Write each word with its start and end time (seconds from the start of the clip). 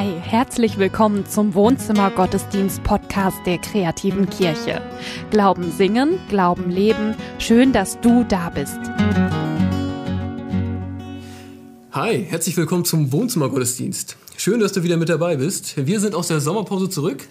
Hi, 0.00 0.14
herzlich 0.22 0.78
willkommen 0.78 1.26
zum 1.26 1.52
Wohnzimmer 1.52 2.10
Gottesdienst 2.10 2.82
Podcast 2.84 3.36
der 3.44 3.58
kreativen 3.58 4.30
Kirche. 4.30 4.80
Glauben 5.30 5.70
singen, 5.72 6.18
Glauben 6.30 6.70
leben. 6.70 7.14
Schön, 7.38 7.74
dass 7.74 8.00
du 8.00 8.24
da 8.24 8.48
bist. 8.48 8.78
Hi, 11.92 12.24
herzlich 12.24 12.56
willkommen 12.56 12.86
zum 12.86 13.12
Wohnzimmer 13.12 13.50
Gottesdienst. 13.50 14.16
Schön, 14.38 14.58
dass 14.58 14.72
du 14.72 14.82
wieder 14.82 14.96
mit 14.96 15.10
dabei 15.10 15.36
bist. 15.36 15.74
Wir 15.76 16.00
sind 16.00 16.14
aus 16.14 16.28
der 16.28 16.40
Sommerpause 16.40 16.88
zurück. 16.88 17.28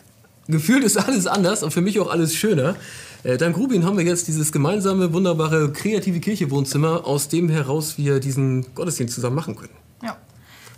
Gefühlt 0.48 0.84
ist 0.84 0.98
alles 0.98 1.26
anders 1.26 1.64
und 1.64 1.72
für 1.72 1.82
mich 1.82 2.00
auch 2.00 2.12
alles 2.12 2.36
schöner. 2.36 2.76
Äh, 3.24 3.38
dank 3.38 3.58
Rubin 3.58 3.84
haben 3.84 3.98
wir 3.98 4.06
jetzt 4.06 4.28
dieses 4.28 4.52
gemeinsame, 4.52 5.12
wunderbare, 5.12 5.74
kreative 5.74 6.20
Kirche-Wohnzimmer, 6.20 7.08
aus 7.08 7.30
dem 7.30 7.50
heraus 7.50 7.98
wir 7.98 8.20
diesen 8.20 8.76
Gottesdienst 8.76 9.16
zusammen 9.16 9.38
machen 9.38 9.56
können. 9.56 9.74
Ja. 10.04 10.18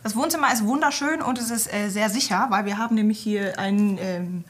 Das 0.03 0.15
Wohnzimmer 0.15 0.51
ist 0.51 0.65
wunderschön 0.65 1.21
und 1.21 1.37
es 1.37 1.51
ist 1.51 1.71
äh, 1.71 1.89
sehr 1.89 2.09
sicher, 2.09 2.47
weil 2.49 2.65
wir 2.65 2.77
haben 2.77 2.95
nämlich 2.95 3.19
hier 3.19 3.59
einen, 3.59 3.97
ähm, 3.99 4.43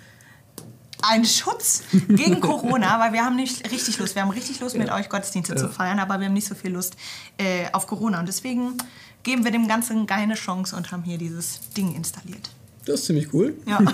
einen 1.02 1.26
Schutz 1.26 1.84
gegen 2.08 2.40
Corona, 2.40 3.00
weil 3.00 3.14
wir 3.14 3.26
haben 3.26 3.36
nicht 3.36 3.70
richtig 3.70 3.98
Lust. 4.00 4.16
Wir 4.16 4.22
haben 4.22 4.32
richtig 4.32 4.60
Lust, 4.62 4.78
mit 4.78 4.92
euch 4.92 5.10
Gottesdienste 5.10 5.56
zu 5.56 5.68
feiern, 5.70 6.00
aber 6.00 6.20
wir 6.20 6.28
haben 6.28 6.34
nicht 6.34 6.48
so 6.48 6.56
viel 6.56 6.72
Lust 6.72 6.96
äh, 7.38 7.66
auf 7.74 7.86
Corona. 7.88 8.20
Und 8.20 8.28
deswegen 8.28 8.78
geben 9.24 9.44
wir 9.44 9.52
dem 9.52 9.68
Ganzen 9.68 10.08
keine 10.08 10.36
Chance 10.36 10.76
und 10.76 10.92
haben 10.92 11.04
hier 11.04 11.18
dieses 11.18 11.60
Ding 11.76 11.96
installiert. 11.96 12.50
Das 12.86 13.02
ist 13.02 13.06
ziemlich 13.06 13.34
cool. 13.34 13.56
Ja. 13.66 13.80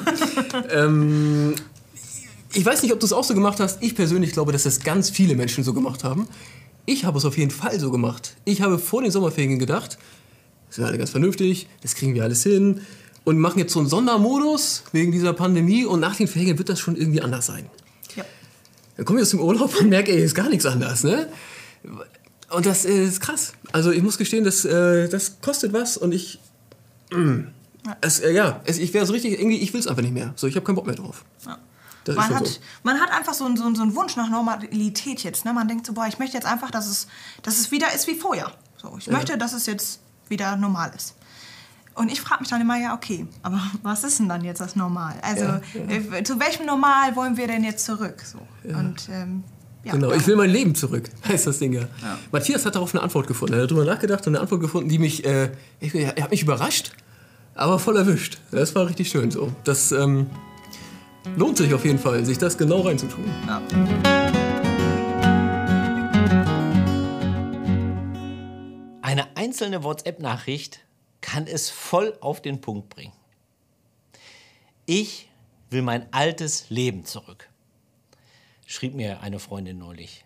Ähm, 0.69 1.55
ich 2.53 2.65
weiß 2.65 2.81
nicht, 2.81 2.93
ob 2.93 2.99
du 2.99 3.05
es 3.05 3.13
auch 3.13 3.23
so 3.23 3.33
gemacht 3.33 3.59
hast. 3.59 3.83
Ich 3.83 3.95
persönlich 3.95 4.31
glaube, 4.31 4.51
dass 4.51 4.63
das 4.63 4.79
ganz 4.79 5.09
viele 5.09 5.35
Menschen 5.35 5.63
so 5.63 5.73
gemacht 5.73 6.03
haben. 6.03 6.27
Ich 6.85 7.03
habe 7.03 7.17
es 7.17 7.25
auf 7.25 7.37
jeden 7.37 7.51
Fall 7.51 7.79
so 7.79 7.91
gemacht. 7.91 8.35
Ich 8.45 8.61
habe 8.61 8.79
vor 8.79 9.01
den 9.01 9.11
Sommerferien 9.11 9.59
gedacht, 9.59 9.97
sind 10.69 10.83
alle 10.83 10.97
ganz 10.97 11.11
vernünftig, 11.11 11.67
das 11.81 11.95
kriegen 11.95 12.13
wir 12.13 12.23
alles 12.23 12.43
hin 12.43 12.81
und 13.23 13.39
machen 13.39 13.59
jetzt 13.59 13.73
so 13.73 13.79
einen 13.79 13.89
Sondermodus 13.89 14.83
wegen 14.91 15.11
dieser 15.11 15.33
Pandemie 15.33 15.85
und 15.85 15.99
nach 15.99 16.15
den 16.15 16.27
Ferien 16.27 16.57
wird 16.57 16.69
das 16.69 16.79
schon 16.79 16.95
irgendwie 16.95 17.21
anders 17.21 17.45
sein. 17.45 17.69
ja. 18.15 18.23
Dann 18.95 19.05
komme 19.05 19.19
ich 19.19 19.23
aus 19.23 19.31
dem 19.31 19.41
Urlaub 19.41 19.79
und 19.79 19.89
merke, 19.89 20.11
ey, 20.11 20.23
ist 20.23 20.35
gar 20.35 20.49
nichts 20.49 20.65
anders, 20.65 21.03
ne? 21.03 21.29
Und 22.49 22.65
das 22.65 22.85
ist 22.85 23.19
krass. 23.19 23.53
Also 23.71 23.91
ich 23.91 24.01
muss 24.01 24.17
gestehen, 24.17 24.43
das, 24.43 24.65
äh, 24.65 25.09
das 25.09 25.41
kostet 25.41 25.73
was 25.73 25.97
und 25.97 26.13
ich, 26.13 26.39
mm, 27.11 27.41
es, 28.01 28.19
äh, 28.19 28.31
ja, 28.31 28.61
es, 28.65 28.77
ich 28.77 28.93
wäre 28.93 29.05
so 29.05 29.13
richtig, 29.13 29.33
irgendwie, 29.33 29.57
ich 29.57 29.73
will 29.73 29.79
es 29.79 29.87
einfach 29.87 30.01
nicht 30.01 30.13
mehr. 30.13 30.33
So, 30.35 30.47
ich 30.47 30.55
habe 30.55 30.65
keinen 30.65 30.75
Bock 30.75 30.85
mehr 30.85 30.95
drauf. 30.95 31.25
Ja. 31.45 31.57
Man 32.15 32.33
hat, 32.33 32.47
so. 32.47 32.59
man 32.83 33.01
hat 33.01 33.11
einfach 33.11 33.33
so 33.33 33.43
einen, 33.43 33.57
so, 33.57 33.65
einen, 33.65 33.75
so 33.75 33.81
einen 33.81 33.95
Wunsch 33.95 34.15
nach 34.15 34.29
Normalität 34.29 35.23
jetzt. 35.23 35.43
Ne? 35.43 35.51
Man 35.51 35.67
denkt 35.67 35.85
so, 35.85 35.91
boah, 35.91 36.07
ich 36.07 36.19
möchte 36.19 36.37
jetzt 36.37 36.47
einfach, 36.47 36.71
dass 36.71 36.87
es, 36.87 37.07
dass 37.43 37.59
es 37.59 37.71
wieder 37.71 37.93
ist 37.93 38.07
wie 38.07 38.15
vorher. 38.15 38.53
So, 38.77 38.95
ich 38.97 39.07
möchte, 39.07 39.37
dass 39.37 39.51
es 39.51 39.65
jetzt 39.65 39.99
wieder 40.29 40.55
normal 40.55 40.91
ist. 40.95 41.15
Und 41.97 42.11
ich 42.11 42.21
frage 42.21 42.41
mich 42.41 42.49
dann 42.49 42.61
immer, 42.61 42.77
ja, 42.79 42.93
okay, 42.93 43.25
aber 43.41 43.59
was 43.83 44.03
ist 44.03 44.19
denn 44.19 44.29
dann 44.29 44.43
jetzt 44.43 44.61
das 44.61 44.75
Normal? 44.75 45.15
Also, 45.21 45.45
Ja, 45.45 45.61
äh, 45.89 46.23
zu 46.23 46.39
welchem 46.39 46.65
Normal 46.65 47.15
wollen 47.15 47.37
wir 47.37 47.47
denn 47.47 47.63
jetzt 47.63 47.85
zurück? 47.85 48.21
So. 48.23 48.39
Und, 48.69 49.09
ähm, 49.11 49.43
ja, 49.83 49.93
Genau, 49.93 50.11
ja. 50.11 50.17
ich 50.17 50.27
will 50.27 50.35
mein 50.35 50.49
Leben 50.49 50.75
zurück, 50.75 51.09
heißt 51.27 51.47
das 51.47 51.59
Ding 51.59 51.73
ja. 51.73 51.87
Matthias 52.31 52.65
hat 52.65 52.75
darauf 52.75 52.93
eine 52.93 53.03
Antwort 53.03 53.27
gefunden. 53.27 53.55
Er 53.55 53.63
hat 53.63 53.71
darüber 53.71 53.85
nachgedacht 53.85 54.27
und 54.27 54.35
eine 54.35 54.41
Antwort 54.41 54.61
gefunden, 54.61 54.89
die 54.89 54.99
mich, 54.99 55.25
äh, 55.25 55.49
ich, 55.79 55.95
er 55.95 56.23
hat 56.23 56.31
mich 56.31 56.43
überrascht, 56.43 56.91
aber 57.55 57.79
voll 57.79 57.97
erwischt. 57.97 58.37
Das 58.51 58.75
war 58.75 58.87
richtig 58.87 59.09
schön 59.09 59.31
so. 59.31 59.51
Das 59.63 59.91
ähm, 59.91 60.27
lohnt 61.35 61.57
sich 61.57 61.73
auf 61.73 61.83
jeden 61.83 61.99
Fall, 61.99 62.23
sich 62.25 62.37
das 62.37 62.57
genau 62.57 62.81
reinzutun. 62.81 63.25
Ja. 63.47 64.16
Einzelne 69.37 69.83
WhatsApp-Nachricht 69.83 70.79
kann 71.21 71.45
es 71.45 71.69
voll 71.69 72.17
auf 72.21 72.41
den 72.41 72.59
Punkt 72.59 72.89
bringen. 72.89 73.13
Ich 74.87 75.29
will 75.69 75.83
mein 75.83 76.11
altes 76.11 76.71
Leben 76.71 77.05
zurück, 77.05 77.47
schrieb 78.65 78.95
mir 78.95 79.21
eine 79.21 79.37
Freundin 79.37 79.77
neulich. 79.77 80.25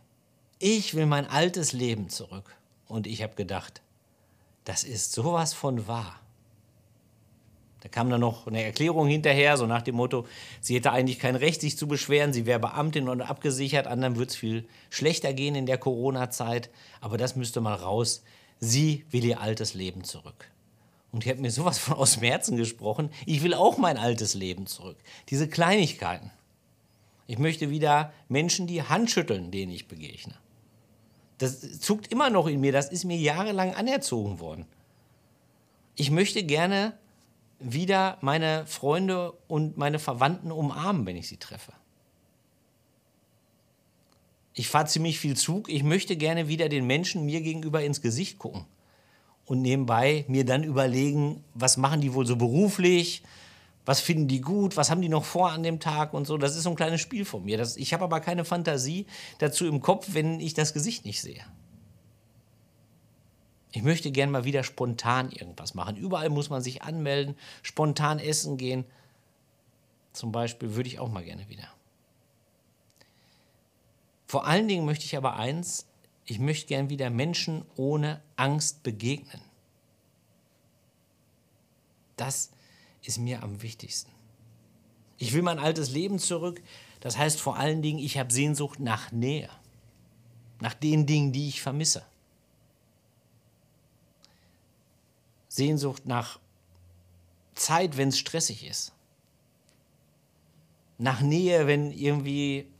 Ich 0.59 0.93
will 0.93 1.07
mein 1.07 1.27
altes 1.27 1.73
Leben 1.73 2.07
zurück. 2.07 2.55
Und 2.87 3.05
ich 3.05 3.21
habe 3.21 3.35
gedacht, 3.35 3.81
das 4.63 4.85
ist 4.85 5.11
sowas 5.11 5.53
von 5.53 5.87
wahr. 5.87 6.21
Da 7.81 7.89
kam 7.89 8.09
dann 8.09 8.21
noch 8.21 8.47
eine 8.47 8.63
Erklärung 8.63 9.09
hinterher, 9.09 9.57
so 9.57 9.65
nach 9.65 9.81
dem 9.81 9.95
Motto, 9.95 10.25
sie 10.61 10.75
hätte 10.75 10.93
eigentlich 10.93 11.19
kein 11.19 11.35
Recht, 11.35 11.59
sich 11.59 11.77
zu 11.77 11.85
beschweren, 11.85 12.31
sie 12.31 12.45
wäre 12.45 12.59
Beamtin 12.59 13.09
und 13.09 13.21
abgesichert, 13.21 13.87
anderen 13.87 14.15
würde 14.15 14.29
es 14.29 14.37
viel 14.37 14.69
schlechter 14.89 15.33
gehen 15.33 15.55
in 15.55 15.65
der 15.65 15.79
Corona-Zeit, 15.79 16.69
aber 17.01 17.17
das 17.17 17.35
müsste 17.35 17.59
mal 17.59 17.75
raus. 17.75 18.23
Sie 18.61 19.05
will 19.09 19.25
ihr 19.25 19.41
altes 19.41 19.73
Leben 19.73 20.03
zurück. 20.03 20.49
Und 21.11 21.25
die 21.25 21.29
hat 21.29 21.39
mir 21.39 21.51
sowas 21.51 21.77
von 21.79 21.95
aus 21.95 22.13
dem 22.13 22.23
Herzen 22.23 22.55
gesprochen. 22.55 23.09
Ich 23.25 23.43
will 23.43 23.53
auch 23.53 23.77
mein 23.77 23.97
altes 23.97 24.33
Leben 24.33 24.67
zurück. 24.67 24.97
Diese 25.29 25.49
Kleinigkeiten. 25.49 26.31
Ich 27.27 27.37
möchte 27.37 27.69
wieder 27.69 28.13
Menschen 28.29 28.67
die 28.67 28.83
Hand 28.83 29.09
schütteln, 29.09 29.51
denen 29.51 29.71
ich 29.71 29.87
begegne. 29.87 30.35
Das 31.39 31.79
zuckt 31.79 32.07
immer 32.07 32.29
noch 32.29 32.47
in 32.47 32.61
mir, 32.61 32.71
das 32.71 32.89
ist 32.89 33.03
mir 33.03 33.17
jahrelang 33.17 33.73
anerzogen 33.73 34.39
worden. 34.39 34.65
Ich 35.95 36.11
möchte 36.11 36.43
gerne 36.43 36.93
wieder 37.59 38.17
meine 38.21 38.65
Freunde 38.67 39.33
und 39.47 39.75
meine 39.75 39.97
Verwandten 39.97 40.51
umarmen, 40.51 41.05
wenn 41.05 41.17
ich 41.17 41.27
sie 41.27 41.37
treffe. 41.37 41.73
Ich 44.53 44.67
fahre 44.67 44.85
ziemlich 44.85 45.19
viel 45.19 45.37
Zug. 45.37 45.69
Ich 45.69 45.83
möchte 45.83 46.17
gerne 46.17 46.47
wieder 46.47 46.69
den 46.69 46.85
Menschen 46.85 47.25
mir 47.25 47.41
gegenüber 47.41 47.83
ins 47.83 48.01
Gesicht 48.01 48.37
gucken. 48.37 48.65
Und 49.45 49.61
nebenbei 49.61 50.25
mir 50.27 50.45
dann 50.45 50.63
überlegen, 50.63 51.43
was 51.53 51.77
machen 51.77 52.01
die 52.01 52.13
wohl 52.13 52.25
so 52.25 52.35
beruflich, 52.35 53.23
was 53.85 53.99
finden 53.99 54.27
die 54.27 54.41
gut, 54.41 54.77
was 54.77 54.91
haben 54.91 55.01
die 55.01 55.09
noch 55.09 55.25
vor 55.25 55.51
an 55.51 55.63
dem 55.63 55.79
Tag 55.79 56.13
und 56.13 56.27
so. 56.27 56.37
Das 56.37 56.55
ist 56.55 56.63
so 56.63 56.69
ein 56.69 56.75
kleines 56.75 57.01
Spiel 57.01 57.25
von 57.25 57.43
mir. 57.43 57.57
Das, 57.57 57.77
ich 57.77 57.93
habe 57.93 58.03
aber 58.03 58.19
keine 58.19 58.45
Fantasie 58.45 59.07
dazu 59.39 59.65
im 59.65 59.81
Kopf, 59.81 60.09
wenn 60.11 60.39
ich 60.39 60.53
das 60.53 60.73
Gesicht 60.73 61.05
nicht 61.05 61.21
sehe. 61.21 61.43
Ich 63.71 63.83
möchte 63.83 64.11
gern 64.11 64.31
mal 64.31 64.43
wieder 64.43 64.63
spontan 64.63 65.31
irgendwas 65.31 65.73
machen. 65.73 65.95
Überall 65.95 66.29
muss 66.29 66.49
man 66.49 66.61
sich 66.61 66.81
anmelden, 66.83 67.35
spontan 67.63 68.19
essen 68.19 68.57
gehen. 68.57 68.85
Zum 70.11 70.33
Beispiel 70.33 70.75
würde 70.75 70.89
ich 70.89 70.99
auch 70.99 71.09
mal 71.09 71.23
gerne 71.23 71.47
wieder. 71.47 71.69
Vor 74.31 74.47
allen 74.47 74.69
Dingen 74.69 74.85
möchte 74.85 75.03
ich 75.03 75.17
aber 75.17 75.35
eins, 75.35 75.87
ich 76.23 76.39
möchte 76.39 76.67
gern 76.67 76.89
wieder 76.89 77.09
Menschen 77.09 77.65
ohne 77.75 78.21
Angst 78.37 78.81
begegnen. 78.81 79.41
Das 82.15 82.51
ist 83.03 83.17
mir 83.17 83.43
am 83.43 83.61
wichtigsten. 83.61 84.09
Ich 85.17 85.33
will 85.33 85.41
mein 85.41 85.59
altes 85.59 85.91
Leben 85.91 86.17
zurück. 86.17 86.61
Das 87.01 87.17
heißt 87.17 87.41
vor 87.41 87.57
allen 87.57 87.81
Dingen, 87.81 87.99
ich 87.99 88.17
habe 88.17 88.31
Sehnsucht 88.31 88.79
nach 88.79 89.11
Nähe. 89.11 89.49
Nach 90.61 90.75
den 90.75 91.05
Dingen, 91.05 91.33
die 91.33 91.49
ich 91.49 91.61
vermisse. 91.61 92.05
Sehnsucht 95.49 96.05
nach 96.05 96.39
Zeit, 97.53 97.97
wenn 97.97 98.07
es 98.07 98.17
stressig 98.17 98.65
ist. 98.65 98.93
Nach 100.97 101.19
Nähe, 101.19 101.67
wenn 101.67 101.91
irgendwie 101.91 102.71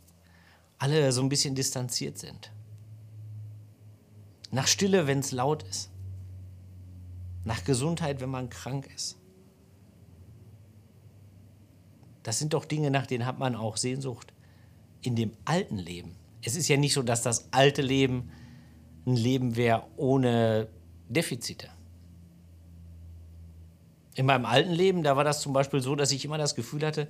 alle 0.81 1.11
so 1.11 1.21
ein 1.21 1.29
bisschen 1.29 1.53
distanziert 1.53 2.17
sind. 2.17 2.51
Nach 4.49 4.65
Stille, 4.65 5.05
wenn 5.05 5.19
es 5.19 5.31
laut 5.31 5.61
ist. 5.61 5.91
Nach 7.45 7.63
Gesundheit, 7.63 8.19
wenn 8.19 8.31
man 8.31 8.49
krank 8.49 8.89
ist. 8.95 9.17
Das 12.23 12.39
sind 12.39 12.53
doch 12.53 12.65
Dinge, 12.65 12.89
nach 12.89 13.05
denen 13.05 13.27
hat 13.27 13.37
man 13.37 13.55
auch 13.55 13.77
Sehnsucht 13.77 14.33
in 15.03 15.15
dem 15.15 15.31
alten 15.45 15.77
Leben. 15.77 16.15
Es 16.41 16.55
ist 16.55 16.67
ja 16.67 16.77
nicht 16.77 16.93
so, 16.93 17.03
dass 17.03 17.21
das 17.21 17.53
alte 17.53 17.83
Leben 17.83 18.31
ein 19.05 19.15
Leben 19.15 19.55
wäre 19.55 19.85
ohne 19.97 20.67
Defizite. 21.09 21.69
In 24.15 24.25
meinem 24.25 24.45
alten 24.45 24.72
Leben, 24.72 25.03
da 25.03 25.16
war 25.16 25.23
das 25.23 25.41
zum 25.41 25.53
Beispiel 25.53 25.81
so, 25.81 25.95
dass 25.95 26.11
ich 26.11 26.25
immer 26.25 26.39
das 26.39 26.55
Gefühl 26.55 26.84
hatte, 26.85 27.07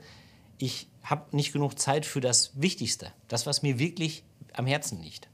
ich 0.62 0.88
habe 1.04 1.36
nicht 1.36 1.54
genug 1.54 1.80
Zeit 1.80 2.06
für 2.06 2.22
das 2.22 2.52
Wichtigste, 2.54 3.12
das, 3.28 3.46
was 3.46 3.64
mir 3.64 3.80
wirklich 3.80 4.24
am 4.54 4.68
Herzen 4.68 5.02
liegt. 5.02 5.28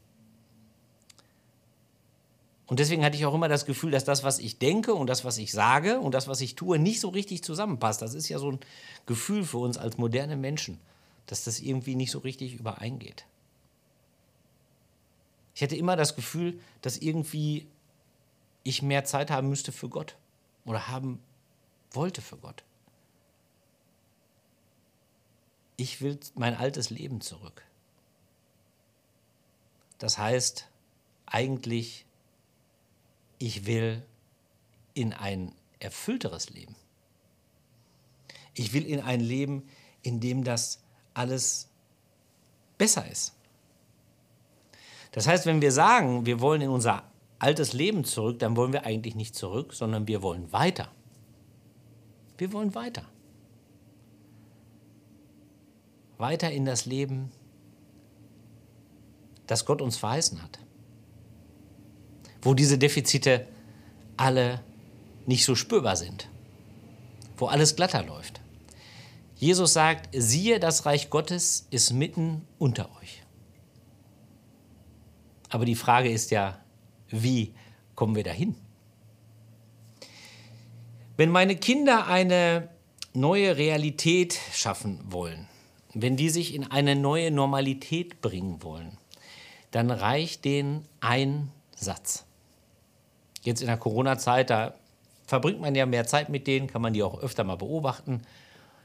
Und 2.67 2.79
deswegen 2.79 3.03
hatte 3.03 3.15
ich 3.15 3.25
auch 3.25 3.33
immer 3.33 3.47
das 3.47 3.65
Gefühl, 3.65 3.91
dass 3.91 4.03
das, 4.03 4.23
was 4.23 4.39
ich 4.39 4.59
denke 4.59 4.93
und 4.93 5.07
das, 5.07 5.23
was 5.23 5.37
ich 5.37 5.53
sage 5.53 5.99
und 5.99 6.13
das, 6.13 6.27
was 6.27 6.41
ich 6.41 6.55
tue, 6.55 6.77
nicht 6.79 6.99
so 6.99 7.09
richtig 7.09 7.43
zusammenpasst. 7.43 8.01
Das 8.01 8.13
ist 8.13 8.27
ja 8.27 8.39
so 8.39 8.51
ein 8.51 8.59
Gefühl 9.05 9.45
für 9.45 9.57
uns 9.57 9.77
als 9.77 9.97
moderne 9.97 10.35
Menschen, 10.35 10.79
dass 11.27 11.45
das 11.45 11.59
irgendwie 11.59 11.95
nicht 11.95 12.11
so 12.11 12.19
richtig 12.19 12.55
übereingeht. 12.55 13.25
Ich 15.55 15.63
hatte 15.63 15.77
immer 15.77 15.95
das 15.95 16.15
Gefühl, 16.15 16.59
dass 16.81 16.97
irgendwie 16.97 17.67
ich 18.63 18.81
mehr 18.81 19.05
Zeit 19.05 19.31
haben 19.31 19.47
müsste 19.47 19.71
für 19.71 19.87
Gott 19.87 20.17
oder 20.65 20.89
haben 20.89 21.19
wollte 21.91 22.21
für 22.21 22.37
Gott. 22.37 22.63
Ich 25.77 26.01
will 26.01 26.19
mein 26.35 26.55
altes 26.55 26.89
Leben 26.89 27.21
zurück. 27.21 27.63
Das 29.99 30.17
heißt 30.17 30.67
eigentlich, 31.27 32.05
ich 33.39 33.65
will 33.65 34.03
in 34.93 35.13
ein 35.13 35.53
erfüllteres 35.79 36.49
Leben. 36.49 36.75
Ich 38.53 38.73
will 38.73 38.85
in 38.85 39.01
ein 39.01 39.19
Leben, 39.19 39.69
in 40.01 40.19
dem 40.19 40.43
das 40.43 40.79
alles 41.13 41.69
besser 42.77 43.09
ist. 43.09 43.33
Das 45.11 45.27
heißt, 45.27 45.45
wenn 45.45 45.61
wir 45.61 45.71
sagen, 45.71 46.25
wir 46.25 46.41
wollen 46.41 46.61
in 46.61 46.69
unser 46.69 47.03
altes 47.39 47.73
Leben 47.73 48.03
zurück, 48.03 48.39
dann 48.39 48.55
wollen 48.55 48.73
wir 48.73 48.85
eigentlich 48.85 49.15
nicht 49.15 49.35
zurück, 49.35 49.73
sondern 49.73 50.07
wir 50.07 50.23
wollen 50.23 50.51
weiter. 50.51 50.91
Wir 52.37 52.51
wollen 52.53 52.73
weiter. 52.73 53.05
Weiter 56.17 56.51
in 56.51 56.65
das 56.65 56.85
Leben, 56.85 57.31
das 59.45 59.65
Gott 59.65 59.81
uns 59.81 59.97
verheißen 59.97 60.41
hat. 60.41 60.59
Wo 62.41 62.53
diese 62.53 62.77
Defizite 62.77 63.47
alle 64.15 64.61
nicht 65.25 65.45
so 65.45 65.55
spürbar 65.55 65.95
sind. 65.95 66.29
Wo 67.37 67.47
alles 67.47 67.75
glatter 67.75 68.03
läuft. 68.03 68.41
Jesus 69.35 69.73
sagt, 69.73 70.09
siehe, 70.13 70.59
das 70.59 70.85
Reich 70.85 71.09
Gottes 71.09 71.67
ist 71.69 71.93
mitten 71.93 72.47
unter 72.57 72.89
euch. 72.99 73.21
Aber 75.49 75.65
die 75.65 75.75
Frage 75.75 76.09
ist 76.09 76.31
ja, 76.31 76.59
wie 77.09 77.53
kommen 77.95 78.15
wir 78.15 78.23
dahin? 78.23 78.55
Wenn 81.15 81.29
meine 81.29 81.55
Kinder 81.55 82.07
eine 82.07 82.69
neue 83.13 83.57
Realität 83.57 84.39
schaffen 84.53 84.99
wollen, 85.09 85.47
wenn 86.01 86.17
die 86.17 86.29
sich 86.29 86.53
in 86.53 86.69
eine 86.69 86.95
neue 86.95 87.31
Normalität 87.31 88.21
bringen 88.21 88.61
wollen, 88.63 88.97
dann 89.71 89.91
reicht 89.91 90.45
denen 90.45 90.85
ein 90.99 91.51
Satz. 91.75 92.25
Jetzt 93.43 93.61
in 93.61 93.67
der 93.67 93.77
Corona-Zeit, 93.77 94.49
da 94.49 94.73
verbringt 95.25 95.61
man 95.61 95.75
ja 95.75 95.85
mehr 95.85 96.05
Zeit 96.05 96.29
mit 96.29 96.47
denen, 96.47 96.67
kann 96.67 96.81
man 96.81 96.93
die 96.93 97.03
auch 97.03 97.21
öfter 97.21 97.43
mal 97.43 97.57
beobachten. 97.57 98.21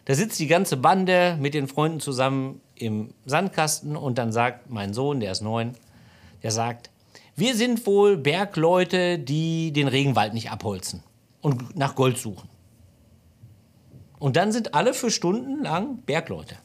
Da 0.05 0.14
sitzt 0.14 0.38
die 0.41 0.49
ganze 0.49 0.76
Bande 0.76 1.37
mit 1.41 1.55
den 1.55 1.69
Freunden 1.69 2.00
zusammen 2.00 2.61
im 2.75 3.15
Sandkasten 3.25 3.97
und 3.97 4.19
dann 4.19 4.32
sagt 4.32 4.69
mein 4.69 4.93
Sohn, 4.93 5.20
der 5.20 5.32
ist 5.32 5.43
neun, 5.43 5.75
der 6.43 6.50
sagt, 6.50 6.91
wir 7.37 7.55
sind 7.55 7.87
wohl 7.87 8.17
Bergleute, 8.17 9.19
die 9.19 9.73
den 9.73 9.88
Regenwald 9.88 10.35
nicht 10.35 10.50
abholzen 10.50 11.03
und 11.41 11.76
nach 11.76 11.94
Gold 11.94 12.19
suchen. 12.19 12.49
Und 14.19 14.37
dann 14.37 14.53
sind 14.53 14.75
alle 14.75 14.94
für 14.94 15.11
Stunden 15.11 15.62
lang 15.62 15.99
Bergleute. 16.03 16.56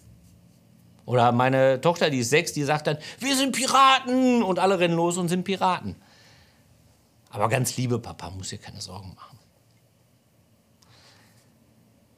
Oder 1.08 1.32
meine 1.32 1.80
Tochter, 1.80 2.10
die 2.10 2.20
ist 2.20 2.32
sechs, 2.32 2.52
die 2.52 2.64
sagt 2.64 2.86
dann, 2.86 2.98
wir 3.20 3.34
sind 3.38 3.56
Piraten 3.56 4.44
und 4.44 4.60
alle 4.60 4.78
rennen 4.78 4.98
los 4.98 5.16
und 5.16 5.30
sind 5.30 5.46
Piraten. 5.46 5.96
Aber 7.30 7.48
ganz 7.48 7.78
liebe 7.78 7.98
Papa, 7.98 8.30
muss 8.30 8.50
dir 8.50 8.58
keine 8.58 8.82
Sorgen 8.82 9.16
machen. 9.16 9.40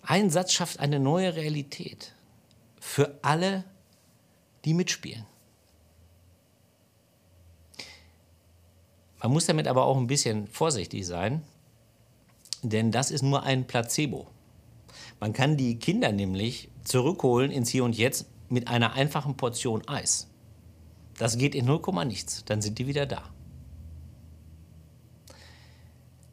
Ein 0.01 0.31
Satz 0.31 0.53
schafft 0.53 0.80
eine 0.80 1.00
neue 1.00 1.36
Realität 1.36 2.15
für 2.80 3.19
alle, 3.21 3.63
die 4.65 4.74
mitspielen. 4.74 5.24
Man 9.21 9.31
muss 9.31 9.45
damit 9.45 9.68
aber 9.68 9.86
auch 9.86 9.97
ein 9.97 10.07
bisschen 10.07 10.47
vorsichtig 10.47 11.06
sein, 11.06 11.44
denn 12.63 12.91
das 12.91 13.12
ist 13.12 13.21
nur 13.21 13.44
ein 13.44 13.68
Placebo. 13.68 14.25
Man 15.19 15.31
kann 15.31 15.57
die 15.57 15.77
Kinder 15.77 16.12
nämlich 16.12 16.69
zurückholen 16.83 17.51
ins 17.51 17.69
Hier 17.69 17.83
und 17.83 17.95
Jetzt 17.95 18.25
mit 18.51 18.68
einer 18.68 18.94
einfachen 18.94 19.38
Portion 19.38 19.88
Eis. 19.88 20.28
Das 21.18 21.38
geht 21.38 21.56
in 21.56 21.66
0, 21.66 21.81
nichts, 22.06 22.46
dann 22.46 22.62
sind 22.62 22.80
die 22.80 22.88
wieder 22.88 23.06
da. 23.06 23.24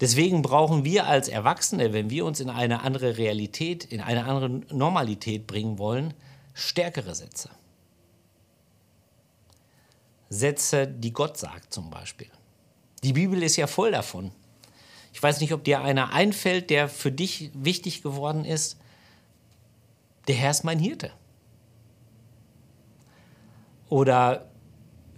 Deswegen 0.01 0.43
brauchen 0.43 0.85
wir 0.85 1.07
als 1.07 1.29
Erwachsene, 1.29 1.93
wenn 1.93 2.11
wir 2.11 2.27
uns 2.27 2.41
in 2.41 2.51
eine 2.51 2.83
andere 2.83 3.17
Realität, 3.17 3.85
in 3.85 4.01
eine 4.01 4.27
andere 4.27 4.49
Normalität 4.49 5.47
bringen 5.47 5.79
wollen, 5.79 6.13
stärkere 6.53 7.15
Sätze. 7.15 7.49
Sätze, 10.29 10.87
die 10.87 11.13
Gott 11.13 11.39
sagt 11.39 11.73
zum 11.73 11.91
Beispiel. 11.91 12.29
Die 13.03 13.13
Bibel 13.13 13.43
ist 13.43 13.57
ja 13.57 13.67
voll 13.67 13.93
davon. 13.93 14.33
Ich 15.13 15.23
weiß 15.23 15.41
nicht, 15.41 15.53
ob 15.53 15.65
dir 15.65 15.81
einer 15.81 16.13
einfällt, 16.13 16.69
der 16.69 16.89
für 16.89 17.13
dich 17.13 17.51
wichtig 17.55 18.03
geworden 18.03 18.45
ist. 18.45 18.77
Der 20.29 20.35
Herr 20.35 20.51
ist 20.51 20.65
mein 20.65 20.79
Hirte. 20.79 21.11
Oder 23.89 24.51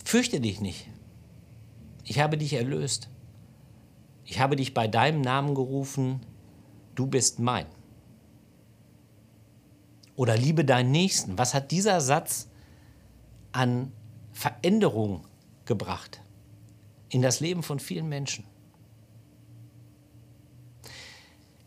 fürchte 0.05 0.41
dich 0.41 0.61
nicht. 0.61 0.89
Ich 2.05 2.21
habe 2.21 2.39
dich 2.39 2.53
erlöst. 2.55 3.09
Ich 4.25 4.41
habe 4.41 4.57
dich 4.57 4.75
bei 4.75 4.89
deinem 4.89 5.21
Namen 5.21 5.55
gerufen. 5.55 6.21
Du 6.95 7.07
bist 7.07 7.39
mein. 7.39 7.67
Oder 10.17 10.37
liebe 10.37 10.65
deinen 10.65 10.91
Nächsten. 10.91 11.39
Was 11.39 11.55
hat 11.55 11.71
dieser 11.71 12.01
Satz 12.01 12.49
an 13.53 13.93
Veränderung 14.33 15.25
gebracht? 15.65 16.21
in 17.09 17.23
das 17.23 17.41
Leben 17.41 17.63
von 17.63 17.79
vielen 17.79 18.09
Menschen. 18.09 18.45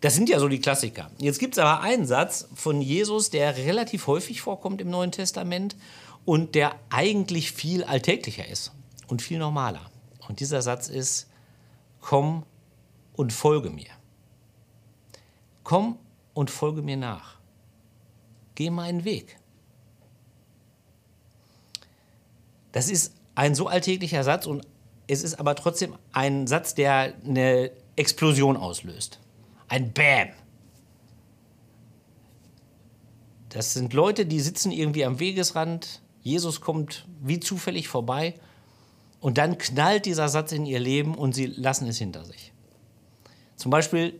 Das 0.02 0.16
sind 0.16 0.30
ja 0.30 0.40
so 0.40 0.48
die 0.48 0.60
Klassiker. 0.60 1.12
Jetzt 1.20 1.40
gibt 1.40 1.54
es 1.56 1.60
aber 1.60 1.82
einen 1.82 2.08
Satz 2.08 2.48
von 2.56 2.82
Jesus, 2.82 3.30
der 3.30 3.56
relativ 3.58 4.08
häufig 4.08 4.42
vorkommt 4.42 4.82
im 4.82 4.90
Neuen 4.90 5.12
Testament 5.12 5.76
und 6.26 6.56
der 6.56 6.76
eigentlich 6.90 7.52
viel 7.52 7.84
alltäglicher 7.84 8.48
ist 8.48 8.72
und 9.08 9.22
viel 9.22 9.40
normaler. 9.40 9.90
Und 10.28 10.40
dieser 10.40 10.62
Satz 10.62 10.88
ist, 10.88 11.28
komm 12.00 12.44
und 13.14 13.34
folge 13.34 13.70
mir. 13.70 13.90
Komm 15.64 15.98
und 16.34 16.50
folge 16.50 16.82
mir 16.82 16.98
nach. 16.98 17.40
Geh 18.56 18.70
meinen 18.70 19.04
Weg. 19.04 19.38
Das 22.72 22.90
ist 22.90 23.14
ein 23.36 23.56
so 23.56 23.68
alltäglicher 23.68 24.24
Satz 24.24 24.46
und 24.46 24.66
es 25.08 25.24
ist 25.24 25.40
aber 25.40 25.56
trotzdem 25.56 25.96
ein 26.14 26.48
Satz, 26.48 26.74
der 26.74 27.14
eine 27.26 27.72
Explosion 27.96 28.56
auslöst. 28.56 29.20
Ein 29.68 29.92
Bam. 29.92 30.30
Das 33.50 33.74
sind 33.74 33.94
Leute, 33.94 34.26
die 34.26 34.40
sitzen 34.40 34.72
irgendwie 34.72 35.04
am 35.04 35.20
Wegesrand. 35.20 36.02
Jesus 36.22 36.62
kommt 36.62 37.08
wie 37.22 37.40
zufällig 37.40 37.88
vorbei. 37.88 38.36
Und 39.20 39.38
dann 39.38 39.58
knallt 39.58 40.06
dieser 40.06 40.30
Satz 40.30 40.52
in 40.52 40.66
ihr 40.66 40.80
Leben 40.80 41.16
und 41.16 41.34
sie 41.34 41.46
lassen 41.46 41.88
es 41.88 41.98
hinter 41.98 42.26
sich. 42.26 42.52
Zum 43.56 43.70
Beispiel, 43.70 44.20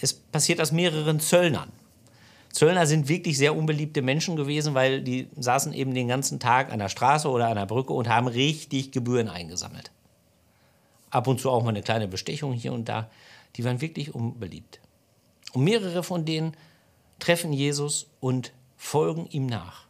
es 0.00 0.14
passiert 0.14 0.58
das 0.58 0.72
mehreren 0.72 1.20
Zöllnern. 1.20 1.70
Zöllner 2.50 2.86
sind 2.86 3.08
wirklich 3.08 3.36
sehr 3.36 3.54
unbeliebte 3.54 4.00
Menschen 4.00 4.36
gewesen, 4.36 4.74
weil 4.74 5.02
die 5.02 5.28
saßen 5.36 5.74
eben 5.74 5.92
den 5.92 6.08
ganzen 6.08 6.40
Tag 6.40 6.72
an 6.72 6.78
der 6.78 6.88
Straße 6.88 7.28
oder 7.28 7.48
an 7.48 7.56
der 7.56 7.66
Brücke 7.66 7.92
und 7.92 8.08
haben 8.08 8.26
richtig 8.26 8.90
Gebühren 8.90 9.28
eingesammelt 9.28 9.90
ab 11.10 11.26
und 11.26 11.40
zu 11.40 11.50
auch 11.50 11.62
mal 11.62 11.70
eine 11.70 11.82
kleine 11.82 12.08
Bestechung 12.08 12.52
hier 12.52 12.72
und 12.72 12.88
da. 12.88 13.10
Die 13.56 13.64
waren 13.64 13.80
wirklich 13.80 14.14
unbeliebt. 14.14 14.80
Und 15.52 15.64
mehrere 15.64 16.02
von 16.02 16.24
denen 16.24 16.56
treffen 17.18 17.52
Jesus 17.52 18.06
und 18.20 18.52
folgen 18.76 19.26
ihm 19.26 19.46
nach 19.46 19.87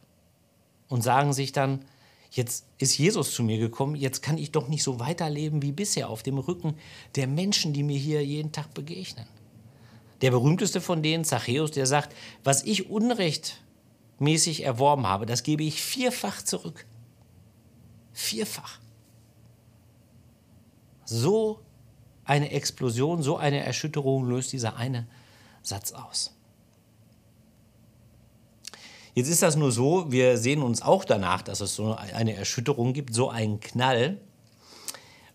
und 0.88 1.02
sagen 1.02 1.33
sich 1.33 1.52
dann, 1.52 1.85
jetzt 2.30 2.66
ist 2.78 2.99
Jesus 2.99 3.33
zu 3.33 3.42
mir 3.42 3.59
gekommen, 3.59 3.95
jetzt 3.95 4.23
kann 4.23 4.38
ich 4.38 4.52
doch 4.52 4.68
nicht 4.68 4.83
so 4.83 5.00
weiterleben 5.00 5.62
wie 5.62 5.73
bisher 5.73 6.11
auf 6.11 6.23
dem 6.23 6.38
Rücken 6.38 6.75
der 7.14 7.26
Menschen, 7.26 7.73
die 7.73 7.83
mir 7.83 7.99
hier 7.99 8.25
jeden 8.25 8.52
Tag 8.52 8.75
begegnen. 8.75 9.26
Der 10.21 10.30
berühmteste 10.30 10.80
von 10.80 11.02
denen, 11.02 11.25
Zachäus, 11.25 11.71
der 11.71 11.87
sagt, 11.87 12.14
was 12.42 12.64
ich 12.64 12.90
unrechtmäßig 12.90 14.64
erworben 14.64 15.07
habe, 15.07 15.26
das 15.26 15.42
gebe 15.42 15.62
ich 15.62 15.80
vierfach 15.80 16.42
zurück. 16.42 16.87
Vierfach 18.12 18.80
so 21.09 21.61
eine 22.25 22.50
Explosion, 22.50 23.23
so 23.23 23.38
eine 23.38 23.64
Erschütterung 23.64 24.28
löst 24.28 24.52
dieser 24.52 24.76
eine 24.76 25.07
Satz 25.62 25.92
aus. 25.92 26.38
Jetzt 29.18 29.30
ist 29.30 29.42
das 29.42 29.56
nur 29.56 29.72
so, 29.72 30.12
wir 30.12 30.38
sehen 30.38 30.62
uns 30.62 30.80
auch 30.80 31.04
danach, 31.04 31.42
dass 31.42 31.60
es 31.60 31.75
so 31.75 31.96
eine 31.96 32.34
Erschütterung 32.34 32.92
gibt, 32.92 33.12
so 33.12 33.30
einen 33.30 33.58
Knall. 33.58 34.18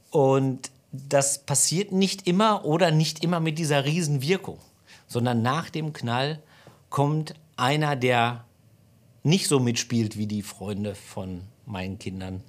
Und 0.09 0.71
das 0.93 1.43
passiert 1.43 1.91
nicht 1.91 2.25
immer 2.25 2.63
oder 2.63 2.91
nicht 2.91 3.25
immer 3.25 3.41
mit 3.41 3.59
dieser 3.59 3.83
Riesenwirkung, 3.83 4.57
sondern 5.05 5.41
nach 5.41 5.69
dem 5.69 5.91
Knall 5.91 6.41
kommt 6.89 7.33
einer, 7.57 7.97
der 7.97 8.45
nicht 9.21 9.49
so 9.49 9.59
mitspielt 9.59 10.17
wie 10.17 10.27
die 10.27 10.43
Freunde 10.43 10.95
von 10.95 11.41
meinen 11.65 11.99
Kindern 11.99 12.41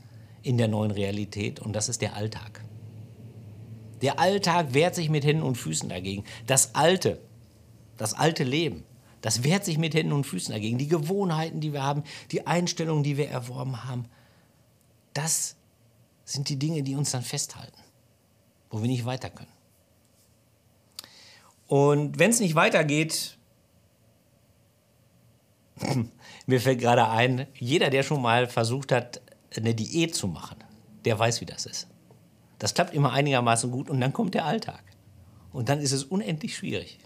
in 0.43 0.57
der 0.57 0.69
neuen 0.69 0.93
Realität 0.93 1.59
und 1.59 1.73
das 1.73 1.89
ist 1.89 2.01
der 2.01 2.15
Alltag. 2.15 2.63
Der 4.03 4.21
Alltag 4.21 4.73
wehrt 4.73 4.95
sich 4.95 5.11
mit 5.11 5.25
Händen 5.25 5.43
und 5.43 5.57
Füßen 5.57 5.89
dagegen. 5.89 6.23
Das 6.47 6.77
Alte, 6.77 7.21
das 7.97 8.15
alte 8.15 8.45
Leben, 8.45 8.85
das 9.25 9.43
wehrt 9.43 9.65
sich 9.65 9.79
mit 9.79 9.95
Händen 9.95 10.13
und 10.13 10.25
Füßen 10.25 10.53
dagegen. 10.53 10.77
Die 10.77 10.89
Gewohnheiten, 10.89 11.61
die 11.61 11.73
wir 11.73 11.83
haben, 11.83 12.03
die 12.31 12.47
Einstellungen, 12.47 13.03
die 13.03 13.17
wir 13.17 13.31
erworben 13.31 13.85
haben, 13.85 14.05
das 15.15 15.57
sind 16.25 16.51
die 16.51 16.59
Dinge, 16.59 16.83
die 16.83 16.95
uns 16.95 17.13
dann 17.13 17.23
festhalten, 17.23 17.81
wo 18.71 18.83
wir 18.83 18.89
nicht 18.89 19.07
weiter 19.07 19.31
können. 19.31 19.53
Und 21.69 22.19
wenn 22.19 22.31
es 22.31 22.41
nicht 22.41 22.55
weitergeht, 22.55 23.39
Mir 26.47 26.61
fällt 26.61 26.81
gerade 26.81 27.09
ein, 27.09 27.47
jeder, 27.55 27.91
der 27.91 28.03
schon 28.03 28.23
mal 28.23 28.47
versucht 28.47 28.93
hat, 28.93 29.21
eine 29.57 29.75
Diät 29.75 30.15
zu 30.15 30.29
machen, 30.29 30.57
der 31.05 31.19
weiß, 31.19 31.41
wie 31.41 31.47
das 31.47 31.67
ist. 31.67 31.89
Das 32.59 32.75
klappt 32.75 32.95
immer 32.95 33.13
einigermaßen 33.13 33.71
gut 33.71 33.91
und 33.91 34.01
dann 34.01 34.13
kommt 34.13 34.35
der 34.35 34.45
Alltag. 34.45 34.83
Und 35.53 35.69
dann 35.69 35.81
ist 35.81 35.93
es 35.93 36.05
unendlich 36.05 36.57
schwierig. 36.57 36.99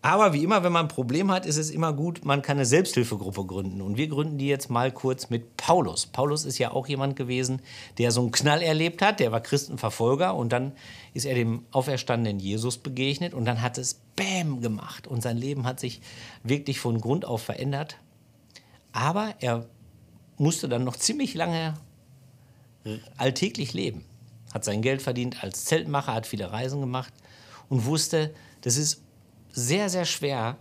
Aber 0.00 0.32
wie 0.32 0.44
immer, 0.44 0.62
wenn 0.62 0.72
man 0.72 0.86
ein 0.86 0.88
Problem 0.88 1.30
hat, 1.30 1.44
ist 1.44 1.56
es 1.56 1.70
immer 1.70 1.92
gut, 1.92 2.24
man 2.24 2.40
kann 2.40 2.56
eine 2.56 2.66
Selbsthilfegruppe 2.66 3.44
gründen. 3.44 3.80
Und 3.80 3.96
wir 3.96 4.06
gründen 4.06 4.38
die 4.38 4.46
jetzt 4.46 4.70
mal 4.70 4.92
kurz 4.92 5.28
mit 5.28 5.56
Paulus. 5.56 6.06
Paulus 6.06 6.44
ist 6.44 6.58
ja 6.58 6.70
auch 6.70 6.86
jemand 6.86 7.16
gewesen, 7.16 7.60
der 7.98 8.12
so 8.12 8.20
einen 8.20 8.30
Knall 8.30 8.62
erlebt 8.62 9.02
hat. 9.02 9.18
Der 9.18 9.32
war 9.32 9.40
Christenverfolger 9.40 10.36
und 10.36 10.52
dann 10.52 10.72
ist 11.14 11.24
er 11.24 11.34
dem 11.34 11.64
auferstandenen 11.72 12.38
Jesus 12.38 12.78
begegnet 12.78 13.34
und 13.34 13.44
dann 13.44 13.60
hat 13.60 13.76
es 13.76 14.00
Bäm 14.14 14.60
gemacht. 14.60 15.08
Und 15.08 15.22
sein 15.22 15.36
Leben 15.36 15.66
hat 15.66 15.80
sich 15.80 16.00
wirklich 16.44 16.78
von 16.78 17.00
Grund 17.00 17.24
auf 17.24 17.42
verändert. 17.42 17.96
Aber 18.92 19.34
er 19.40 19.66
musste 20.36 20.68
dann 20.68 20.84
noch 20.84 20.96
ziemlich 20.96 21.34
lange 21.34 21.74
alltäglich 23.16 23.72
leben. 23.72 24.04
Hat 24.54 24.64
sein 24.64 24.80
Geld 24.80 25.02
verdient 25.02 25.42
als 25.42 25.64
Zeltmacher, 25.64 26.14
hat 26.14 26.26
viele 26.26 26.52
Reisen 26.52 26.80
gemacht 26.80 27.12
und 27.68 27.84
wusste, 27.84 28.32
das 28.62 28.76
ist 28.76 29.02
sehr, 29.58 29.88
sehr 29.88 30.04
schwer, 30.04 30.56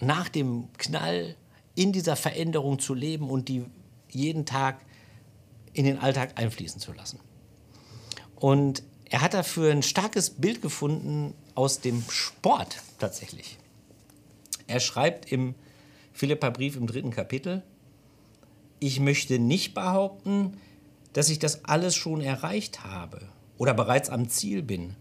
nach 0.00 0.28
dem 0.28 0.68
Knall 0.78 1.36
in 1.74 1.92
dieser 1.92 2.14
Veränderung 2.14 2.78
zu 2.78 2.94
leben 2.94 3.28
und 3.28 3.48
die 3.48 3.64
jeden 4.08 4.46
Tag 4.46 4.84
in 5.72 5.84
den 5.84 5.98
Alltag 5.98 6.38
einfließen 6.38 6.80
zu 6.80 6.92
lassen. 6.92 7.18
Und 8.36 8.84
er 9.06 9.20
hat 9.20 9.34
dafür 9.34 9.72
ein 9.72 9.82
starkes 9.82 10.30
Bild 10.30 10.62
gefunden 10.62 11.34
aus 11.54 11.80
dem 11.80 12.04
Sport 12.08 12.82
tatsächlich. 12.98 13.58
Er 14.66 14.80
schreibt 14.80 15.30
im 15.30 15.54
Philippa-Brief 16.12 16.76
im 16.76 16.86
dritten 16.86 17.10
Kapitel, 17.10 17.62
ich 18.78 19.00
möchte 19.00 19.38
nicht 19.38 19.74
behaupten, 19.74 20.58
dass 21.12 21.28
ich 21.30 21.38
das 21.38 21.64
alles 21.64 21.96
schon 21.96 22.20
erreicht 22.20 22.84
habe 22.84 23.28
oder 23.58 23.74
bereits 23.74 24.10
am 24.10 24.28
Ziel 24.28 24.62
bin. 24.62 24.94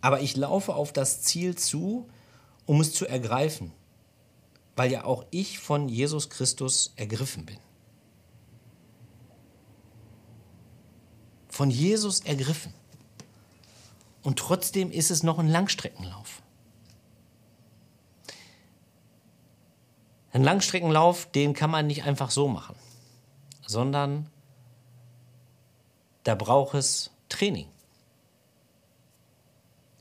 Aber 0.00 0.20
ich 0.20 0.36
laufe 0.36 0.74
auf 0.74 0.92
das 0.92 1.22
Ziel 1.22 1.56
zu, 1.56 2.08
um 2.66 2.80
es 2.80 2.92
zu 2.92 3.06
ergreifen, 3.06 3.72
weil 4.76 4.90
ja 4.90 5.04
auch 5.04 5.24
ich 5.30 5.58
von 5.58 5.88
Jesus 5.88 6.30
Christus 6.30 6.92
ergriffen 6.96 7.46
bin. 7.46 7.58
Von 11.48 11.70
Jesus 11.70 12.20
ergriffen. 12.20 12.72
Und 14.22 14.38
trotzdem 14.38 14.90
ist 14.90 15.10
es 15.10 15.22
noch 15.22 15.38
ein 15.38 15.48
Langstreckenlauf. 15.48 16.42
Ein 20.32 20.44
Langstreckenlauf, 20.44 21.26
den 21.26 21.54
kann 21.54 21.70
man 21.70 21.86
nicht 21.86 22.04
einfach 22.04 22.30
so 22.30 22.46
machen, 22.46 22.76
sondern 23.66 24.30
da 26.22 26.34
braucht 26.34 26.74
es 26.74 27.10
Training. 27.28 27.66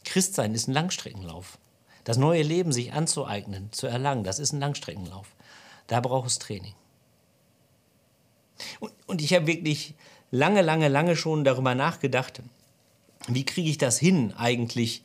Christsein 0.09 0.55
ist 0.55 0.67
ein 0.67 0.73
Langstreckenlauf. 0.73 1.59
Das 2.03 2.17
neue 2.17 2.41
Leben 2.41 2.71
sich 2.71 2.93
anzueignen, 2.93 3.71
zu 3.71 3.85
erlangen, 3.85 4.23
das 4.23 4.39
ist 4.39 4.53
ein 4.53 4.59
Langstreckenlauf. 4.59 5.27
Da 5.85 5.99
braucht 5.99 6.27
es 6.27 6.39
Training. 6.39 6.73
Und, 8.79 8.91
und 9.05 9.21
ich 9.21 9.33
habe 9.33 9.45
wirklich 9.45 9.93
lange, 10.31 10.63
lange, 10.63 10.87
lange 10.87 11.15
schon 11.15 11.43
darüber 11.43 11.75
nachgedacht, 11.75 12.41
wie 13.27 13.45
kriege 13.45 13.69
ich 13.69 13.77
das 13.77 13.99
hin, 13.99 14.33
eigentlich 14.35 15.03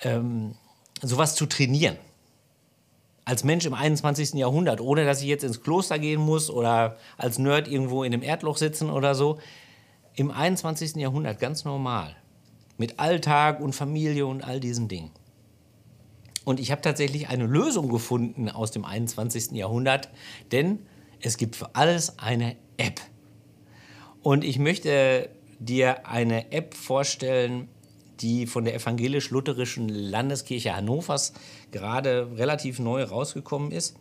ähm, 0.00 0.56
sowas 1.00 1.36
zu 1.36 1.46
trainieren. 1.46 1.96
Als 3.24 3.44
Mensch 3.44 3.64
im 3.64 3.74
21. 3.74 4.34
Jahrhundert, 4.34 4.80
ohne 4.80 5.04
dass 5.04 5.20
ich 5.20 5.28
jetzt 5.28 5.44
ins 5.44 5.62
Kloster 5.62 6.00
gehen 6.00 6.20
muss 6.20 6.50
oder 6.50 6.96
als 7.16 7.38
Nerd 7.38 7.68
irgendwo 7.68 8.02
in 8.02 8.12
einem 8.12 8.24
Erdloch 8.24 8.56
sitzen 8.56 8.90
oder 8.90 9.14
so. 9.14 9.38
Im 10.16 10.32
21. 10.32 10.96
Jahrhundert 10.96 11.38
ganz 11.38 11.64
normal. 11.64 12.16
Mit 12.82 12.98
Alltag 12.98 13.60
und 13.60 13.74
Familie 13.74 14.26
und 14.26 14.42
all 14.42 14.58
diesen 14.58 14.88
Dingen. 14.88 15.12
Und 16.44 16.58
ich 16.58 16.72
habe 16.72 16.82
tatsächlich 16.82 17.28
eine 17.28 17.46
Lösung 17.46 17.88
gefunden 17.88 18.48
aus 18.48 18.72
dem 18.72 18.84
21. 18.84 19.52
Jahrhundert, 19.52 20.08
denn 20.50 20.80
es 21.20 21.36
gibt 21.36 21.54
für 21.54 21.76
alles 21.76 22.18
eine 22.18 22.56
App. 22.78 23.00
Und 24.20 24.42
ich 24.42 24.58
möchte 24.58 25.30
dir 25.60 26.08
eine 26.08 26.50
App 26.50 26.74
vorstellen, 26.74 27.68
die 28.18 28.48
von 28.48 28.64
der 28.64 28.74
evangelisch-lutherischen 28.74 29.88
Landeskirche 29.88 30.74
Hannovers 30.74 31.34
gerade 31.70 32.36
relativ 32.36 32.80
neu 32.80 33.04
rausgekommen 33.04 33.70
ist. 33.70 33.96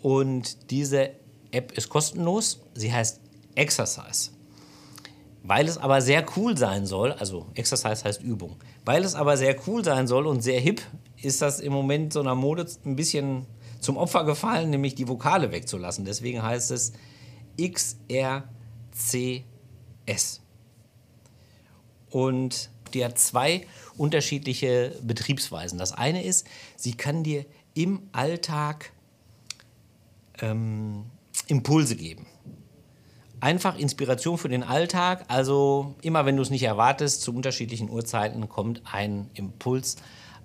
Und 0.00 0.70
diese 0.70 1.10
App 1.50 1.72
ist 1.72 1.90
kostenlos. 1.90 2.62
Sie 2.72 2.94
heißt 2.94 3.20
Exercise. 3.56 4.30
Weil 5.44 5.66
es 5.66 5.76
aber 5.76 6.00
sehr 6.00 6.24
cool 6.36 6.56
sein 6.56 6.86
soll, 6.86 7.12
also 7.12 7.46
Exercise 7.54 8.04
heißt 8.04 8.22
Übung, 8.22 8.56
weil 8.84 9.04
es 9.04 9.16
aber 9.16 9.36
sehr 9.36 9.56
cool 9.66 9.84
sein 9.84 10.06
soll 10.06 10.26
und 10.26 10.40
sehr 10.40 10.60
hip, 10.60 10.80
ist 11.20 11.42
das 11.42 11.58
im 11.58 11.72
Moment 11.72 12.12
so 12.12 12.20
einer 12.20 12.36
Mode 12.36 12.66
ein 12.84 12.94
bisschen 12.94 13.46
zum 13.80 13.96
Opfer 13.96 14.24
gefallen, 14.24 14.70
nämlich 14.70 14.94
die 14.94 15.08
Vokale 15.08 15.50
wegzulassen. 15.50 16.04
Deswegen 16.04 16.42
heißt 16.42 16.70
es 16.70 16.92
XRCS. 17.60 18.44
Und 22.10 22.70
die 22.94 23.04
hat 23.04 23.18
zwei 23.18 23.66
unterschiedliche 23.96 24.96
Betriebsweisen. 25.02 25.78
Das 25.78 25.92
eine 25.92 26.22
ist, 26.22 26.46
sie 26.76 26.92
kann 26.92 27.24
dir 27.24 27.44
im 27.74 28.02
Alltag 28.12 28.92
ähm, 30.40 31.06
Impulse 31.48 31.96
geben 31.96 32.26
einfach 33.42 33.76
Inspiration 33.76 34.38
für 34.38 34.48
den 34.48 34.62
Alltag. 34.62 35.24
Also 35.28 35.96
immer 36.00 36.24
wenn 36.24 36.36
du 36.36 36.42
es 36.42 36.50
nicht 36.50 36.62
erwartest, 36.62 37.22
zu 37.22 37.34
unterschiedlichen 37.34 37.90
Uhrzeiten 37.90 38.48
kommt 38.48 38.82
ein 38.90 39.28
Impuls 39.34 39.96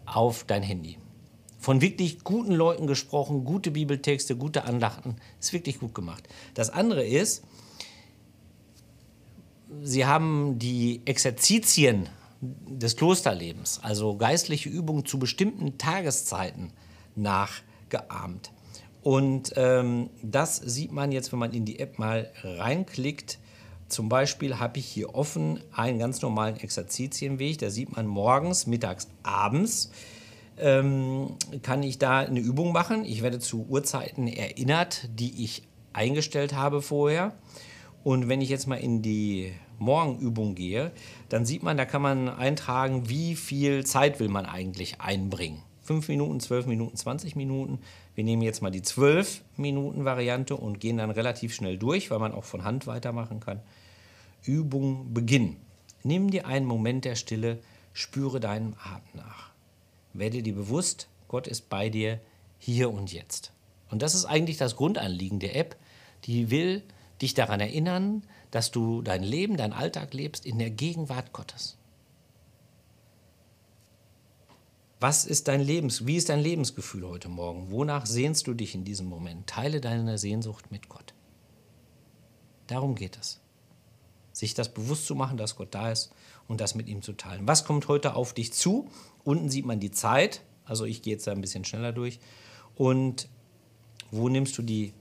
auf 0.06 0.44
dein 0.44 0.64
Handy. 0.64 0.98
Von 1.60 1.82
wirklich 1.82 2.24
guten 2.24 2.54
Leuten 2.54 2.88
gesprochen, 2.88 3.46
gute 3.46 3.72
Bibeltexte, 3.72 4.36
gute 4.36 4.64
Andachten. 4.64 5.18
Ist 5.40 5.54
wirklich 5.54 5.80
gut 5.80 5.94
gemacht. 5.94 6.28
Das 6.56 6.70
andere 6.70 7.06
ist, 7.06 7.44
sie 9.84 10.06
haben 10.06 10.58
die 10.58 11.02
Exerzitien 11.06 12.10
des 12.42 12.96
Klosterlebens, 12.96 13.80
also 13.84 14.16
geistliche 14.16 14.70
Übungen 14.70 15.06
zu 15.06 15.20
bestimmten 15.20 15.78
Tageszeiten 15.78 16.72
nachgeahmt. 17.16 18.52
Und 19.08 19.54
ähm, 19.56 20.10
das 20.22 20.58
sieht 20.58 20.92
man 20.92 21.14
jetzt, 21.14 21.32
wenn 21.32 21.40
man 21.40 21.54
in 21.54 21.64
die 21.64 21.80
App 21.80 21.98
mal 21.98 22.30
reinklickt. 22.44 23.40
Zum 23.88 24.10
Beispiel 24.10 24.60
habe 24.60 24.80
ich 24.80 24.86
hier 24.86 25.16
offen 25.16 25.62
einen 25.72 25.98
ganz 25.98 26.22
normalen 26.22 26.58
Exerzitienweg. 26.58 27.58
Da 27.60 27.70
sieht 27.70 27.96
man 27.96 28.06
morgens, 28.06 28.68
mittags, 28.68 29.08
abends. 29.24 29.92
Ähm, 30.58 31.38
kann 31.62 31.84
ich 31.84 32.00
da 32.00 32.20
eine 32.20 32.42
Übung 32.42 32.74
machen. 32.74 33.06
Ich 33.06 33.24
werde 33.24 33.40
zu 33.40 33.66
Uhrzeiten 33.70 34.28
erinnert, 34.28 35.08
die 35.18 35.42
ich 35.42 35.64
eingestellt 35.94 36.54
habe 36.54 36.82
vorher. 36.82 37.34
Und 38.04 38.28
wenn 38.28 38.42
ich 38.42 38.50
jetzt 38.50 38.68
mal 38.68 38.76
in 38.76 39.02
die 39.04 39.54
Morgenübung 39.80 40.54
gehe, 40.54 40.92
dann 41.30 41.46
sieht 41.46 41.64
man, 41.64 41.78
da 41.78 41.86
kann 41.86 42.02
man 42.02 42.28
eintragen, 42.28 43.08
wie 43.08 43.38
viel 43.38 43.86
Zeit 43.86 44.20
will 44.20 44.28
man 44.28 44.46
eigentlich 44.46 45.00
einbringen. 45.00 45.64
5 45.84 46.10
Minuten, 46.10 46.42
12 46.42 46.66
Minuten, 46.66 46.98
20 46.98 47.38
Minuten. 47.38 47.80
Wir 48.18 48.24
nehmen 48.24 48.42
jetzt 48.42 48.64
mal 48.64 48.72
die 48.72 48.82
12 48.82 49.44
Minuten 49.58 50.04
Variante 50.04 50.58
und 50.58 50.80
gehen 50.80 50.98
dann 50.98 51.12
relativ 51.12 51.54
schnell 51.54 51.78
durch, 51.78 52.10
weil 52.10 52.18
man 52.18 52.34
auch 52.34 52.46
von 52.46 52.64
Hand 52.64 52.88
weitermachen 52.88 53.40
kann. 53.40 53.62
Übung 54.44 55.14
beginnen. 55.14 55.58
Nimm 56.02 56.32
dir 56.32 56.48
einen 56.48 56.66
Moment 56.66 57.06
der 57.06 57.14
Stille, 57.14 57.60
spüre 57.94 58.40
deinem 58.40 58.74
Atem 58.84 59.22
nach. 59.22 59.52
Werde 60.14 60.42
dir 60.42 60.56
bewusst, 60.56 61.08
Gott 61.28 61.46
ist 61.46 61.70
bei 61.70 61.90
dir 61.90 62.20
hier 62.58 62.92
und 62.92 63.14
jetzt. 63.14 63.52
Und 63.92 64.02
das 64.02 64.16
ist 64.16 64.26
eigentlich 64.26 64.58
das 64.58 64.78
Grundanliegen 64.78 65.40
der 65.40 65.56
App. 65.56 65.76
Die 66.24 66.50
will 66.50 66.82
dich 67.22 67.36
daran 67.36 67.60
erinnern, 67.60 68.24
dass 68.50 68.72
du 68.72 69.04
dein 69.04 69.22
Leben, 69.22 69.58
dein 69.58 69.74
Alltag 69.74 70.16
lebst 70.16 70.44
in 70.44 70.58
der 70.58 70.72
Gegenwart 70.72 71.34
Gottes. 71.34 71.78
Was 75.00 75.26
ist 75.26 75.48
dein 75.48 75.62
Lebens, 75.62 76.08
wie 76.08 76.16
ist 76.16 76.30
dein 76.30 76.40
Lebensgefühl 76.40 77.08
heute 77.08 77.30
Morgen? 77.30 77.70
Wonach 77.70 78.08
sehnst 78.08 78.48
du 78.48 78.56
dich 78.56 78.74
in 78.74 78.84
diesem 78.84 79.06
Moment? 79.06 79.46
Teile 79.46 79.80
deine 79.80 80.18
Sehnsucht 80.18 80.72
mit 80.72 80.90
Gott. 80.90 81.14
Darum 82.66 82.96
geht 82.96 83.16
es. 83.18 83.40
Sich 84.34 84.56
das 84.56 84.74
bewusst 84.74 85.06
zu 85.06 85.14
machen, 85.14 85.38
dass 85.38 85.56
Gott 85.56 85.76
da 85.76 85.92
ist 85.92 86.12
und 86.48 86.62
das 86.62 86.74
mit 86.74 86.88
ihm 86.88 87.04
zu 87.04 87.14
teilen. 87.14 87.48
Was 87.48 87.64
kommt 87.64 87.88
heute 87.88 88.16
auf 88.16 88.34
dich 88.34 88.54
zu? 88.54 88.90
Unten 89.24 89.52
sieht 89.52 89.68
man 89.68 89.80
die 89.80 89.92
Zeit. 89.92 90.42
Also 90.66 90.86
ich 90.86 91.04
gehe 91.04 91.14
jetzt 91.14 91.28
da 91.28 91.32
ein 91.32 91.42
bisschen 91.42 91.64
schneller 91.64 91.92
durch. 91.92 92.20
Und 92.74 93.30
wo 94.10 94.30
nimmst 94.30 94.58
du 94.58 94.64
die 94.64 94.94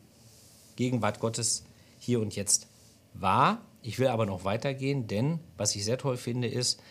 Gegenwart 0.77 1.21
Gottes 1.21 1.65
hier 1.99 2.21
und 2.21 2.37
jetzt 2.37 2.67
wahr? 3.15 3.63
Ich 3.81 3.99
will 3.99 4.09
aber 4.09 4.27
noch 4.27 4.45
weitergehen, 4.45 5.07
denn 5.07 5.41
was 5.57 5.75
ich 5.75 5.87
sehr 5.87 5.97
toll 5.97 6.19
finde, 6.19 6.49
ist, 6.49 6.83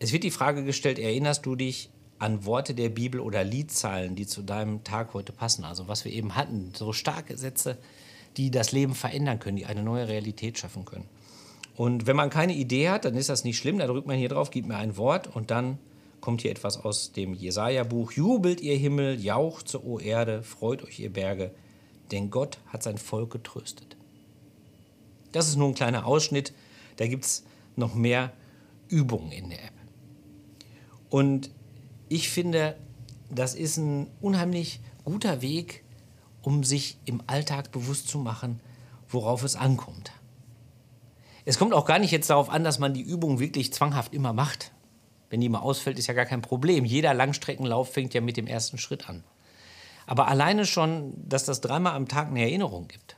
es 0.00 0.12
wird 0.12 0.24
die 0.24 0.30
Frage 0.30 0.64
gestellt, 0.64 0.98
erinnerst 0.98 1.44
du 1.44 1.54
dich 1.54 1.90
an 2.18 2.44
Worte 2.46 2.74
der 2.74 2.88
Bibel 2.88 3.20
oder 3.20 3.44
Liedzeilen, 3.44 4.16
die 4.16 4.26
zu 4.26 4.42
deinem 4.42 4.82
Tag 4.82 5.12
heute 5.14 5.32
passen. 5.32 5.64
Also 5.64 5.88
was 5.88 6.04
wir 6.04 6.12
eben 6.12 6.34
hatten, 6.36 6.72
so 6.74 6.92
starke 6.92 7.36
Sätze, 7.36 7.78
die 8.36 8.50
das 8.50 8.72
Leben 8.72 8.94
verändern 8.94 9.38
können, 9.38 9.58
die 9.58 9.66
eine 9.66 9.82
neue 9.82 10.08
Realität 10.08 10.58
schaffen 10.58 10.86
können. 10.86 11.06
Und 11.76 12.06
wenn 12.06 12.16
man 12.16 12.30
keine 12.30 12.54
Idee 12.54 12.88
hat, 12.88 13.04
dann 13.04 13.14
ist 13.14 13.28
das 13.28 13.44
nicht 13.44 13.58
schlimm. 13.58 13.78
Da 13.78 13.86
drückt 13.86 14.06
man 14.06 14.16
hier 14.16 14.28
drauf, 14.30 14.50
gibt 14.50 14.68
mir 14.68 14.76
ein 14.76 14.96
Wort 14.96 15.34
und 15.34 15.50
dann 15.50 15.78
kommt 16.20 16.42
hier 16.42 16.50
etwas 16.50 16.82
aus 16.82 17.12
dem 17.12 17.34
Jesaja-Buch. 17.34 18.12
Jubelt 18.12 18.62
ihr 18.62 18.76
Himmel, 18.76 19.20
jauchze, 19.20 19.84
o 19.84 19.98
Erde, 19.98 20.42
freut 20.42 20.82
euch 20.82 20.98
ihr 21.00 21.12
Berge, 21.12 21.52
denn 22.10 22.30
Gott 22.30 22.58
hat 22.68 22.82
sein 22.82 22.98
Volk 22.98 23.30
getröstet. 23.30 23.96
Das 25.32 25.48
ist 25.48 25.56
nur 25.56 25.68
ein 25.68 25.74
kleiner 25.74 26.06
Ausschnitt. 26.06 26.52
Da 26.96 27.06
gibt 27.06 27.24
es 27.24 27.44
noch 27.76 27.94
mehr 27.94 28.32
Übungen 28.88 29.32
in 29.32 29.50
der 29.50 29.64
App. 29.64 29.79
Und 31.10 31.50
ich 32.08 32.30
finde, 32.30 32.76
das 33.28 33.54
ist 33.54 33.76
ein 33.76 34.06
unheimlich 34.20 34.80
guter 35.04 35.42
Weg, 35.42 35.84
um 36.42 36.64
sich 36.64 36.96
im 37.04 37.22
Alltag 37.26 37.70
bewusst 37.72 38.08
zu 38.08 38.18
machen, 38.18 38.60
worauf 39.08 39.44
es 39.44 39.56
ankommt. 39.56 40.12
Es 41.44 41.58
kommt 41.58 41.74
auch 41.74 41.84
gar 41.84 41.98
nicht 41.98 42.12
jetzt 42.12 42.30
darauf 42.30 42.48
an, 42.48 42.64
dass 42.64 42.78
man 42.78 42.94
die 42.94 43.02
Übung 43.02 43.40
wirklich 43.40 43.72
zwanghaft 43.72 44.14
immer 44.14 44.32
macht. 44.32 44.72
Wenn 45.30 45.40
die 45.40 45.48
mal 45.48 45.60
ausfällt, 45.60 45.98
ist 45.98 46.06
ja 46.06 46.14
gar 46.14 46.26
kein 46.26 46.42
Problem. 46.42 46.84
Jeder 46.84 47.14
Langstreckenlauf 47.14 47.92
fängt 47.92 48.14
ja 48.14 48.20
mit 48.20 48.36
dem 48.36 48.46
ersten 48.46 48.78
Schritt 48.78 49.08
an. 49.08 49.24
Aber 50.06 50.28
alleine 50.28 50.66
schon, 50.66 51.14
dass 51.28 51.44
das 51.44 51.60
dreimal 51.60 51.94
am 51.94 52.08
Tag 52.08 52.28
eine 52.28 52.42
Erinnerung 52.42 52.88
gibt. 52.88 53.16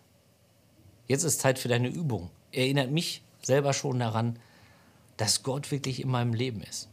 Jetzt 1.07 1.25
ist 1.25 1.41
Zeit 1.41 1.59
für 1.59 1.69
deine 1.69 1.89
Übung. 1.89 2.31
Erinnert 2.53 2.91
mich 2.91 3.23
selber 3.43 3.73
schon 3.73 3.99
daran, 3.99 4.39
dass 5.17 5.43
Gott 5.43 5.71
wirklich 5.71 6.03
in 6.03 6.11
meinem 6.11 6.35
Leben 6.35 6.63
ist. 6.63 6.89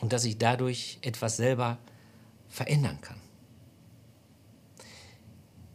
Und 0.00 0.12
dass 0.12 0.24
ich 0.24 0.38
dadurch 0.38 0.98
etwas 1.02 1.36
selber 1.36 1.78
verändern 2.48 3.00
kann. 3.00 3.20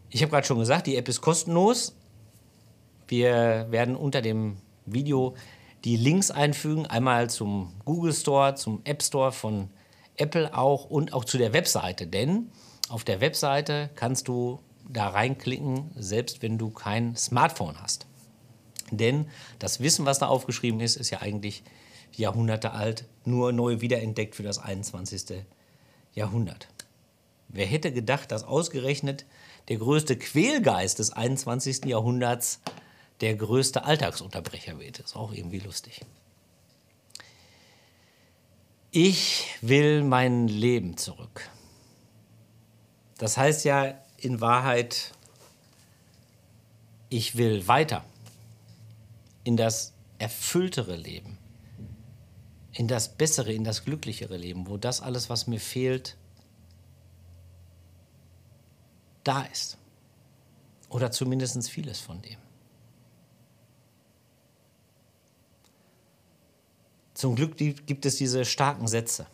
Ich 0.09 0.21
habe 0.21 0.31
gerade 0.31 0.45
schon 0.45 0.59
gesagt, 0.59 0.87
die 0.87 0.97
App 0.97 1.07
ist 1.07 1.21
kostenlos. 1.21 1.95
Wir 3.07 3.67
werden 3.69 3.95
unter 3.95 4.21
dem 4.21 4.57
Video 4.85 5.35
die 5.83 5.97
Links 5.97 6.31
einfügen, 6.31 6.85
einmal 6.85 7.29
zum 7.29 7.73
Google 7.85 8.13
Store, 8.13 8.55
zum 8.55 8.81
App 8.83 9.01
Store 9.01 9.31
von 9.31 9.69
Apple 10.17 10.55
auch 10.55 10.85
und 10.85 11.13
auch 11.13 11.25
zu 11.25 11.37
der 11.37 11.53
Webseite. 11.53 12.07
Denn 12.07 12.51
auf 12.89 13.03
der 13.03 13.21
Webseite 13.21 13.89
kannst 13.95 14.27
du 14.27 14.59
da 14.89 15.07
reinklicken, 15.07 15.91
selbst 15.95 16.41
wenn 16.41 16.57
du 16.57 16.69
kein 16.69 17.15
Smartphone 17.15 17.81
hast. 17.81 18.05
Denn 18.91 19.27
das 19.59 19.79
Wissen, 19.79 20.05
was 20.05 20.19
da 20.19 20.27
aufgeschrieben 20.27 20.81
ist, 20.81 20.97
ist 20.97 21.09
ja 21.09 21.21
eigentlich 21.21 21.63
Jahrhunderte 22.15 22.71
alt, 22.71 23.05
nur 23.25 23.51
neu 23.51 23.81
wiederentdeckt 23.81 24.35
für 24.35 24.43
das 24.43 24.57
21. 24.57 25.43
Jahrhundert. 26.13 26.67
Wer 27.47 27.65
hätte 27.65 27.91
gedacht, 27.91 28.31
dass 28.31 28.43
ausgerechnet 28.43 29.25
der 29.67 29.77
größte 29.77 30.17
Quälgeist 30.17 30.99
des 30.99 31.11
21. 31.11 31.85
Jahrhunderts 31.85 32.61
der 33.19 33.35
größte 33.35 33.83
Alltagsunterbrecher 33.83 34.79
wird? 34.79 34.99
Das 34.99 35.07
ist 35.07 35.15
auch 35.15 35.33
irgendwie 35.33 35.59
lustig. 35.59 36.01
Ich 38.91 39.45
will 39.61 40.03
mein 40.03 40.47
Leben 40.47 40.97
zurück. 40.97 41.49
Das 43.17 43.37
heißt 43.37 43.63
ja 43.65 43.93
in 44.17 44.41
Wahrheit, 44.41 45.11
ich 47.09 47.37
will 47.37 47.67
weiter 47.67 48.03
in 49.43 49.57
das 49.57 49.93
erfülltere 50.17 50.95
Leben, 50.95 51.37
in 52.73 52.87
das 52.87 53.09
bessere, 53.15 53.51
in 53.51 53.63
das 53.63 53.83
glücklichere 53.83 54.37
Leben, 54.37 54.67
wo 54.67 54.77
das 54.77 55.01
alles, 55.01 55.29
was 55.29 55.47
mir 55.47 55.59
fehlt, 55.59 56.17
da 59.23 59.41
ist. 59.43 59.77
Oder 60.89 61.11
zumindest 61.11 61.69
vieles 61.69 61.99
von 61.99 62.21
dem. 62.21 62.37
Zum 67.13 67.35
Glück 67.35 67.55
gibt 67.57 68.05
es 68.05 68.15
diese 68.15 68.45
starken 68.45 68.87
Sätze, 68.87 69.27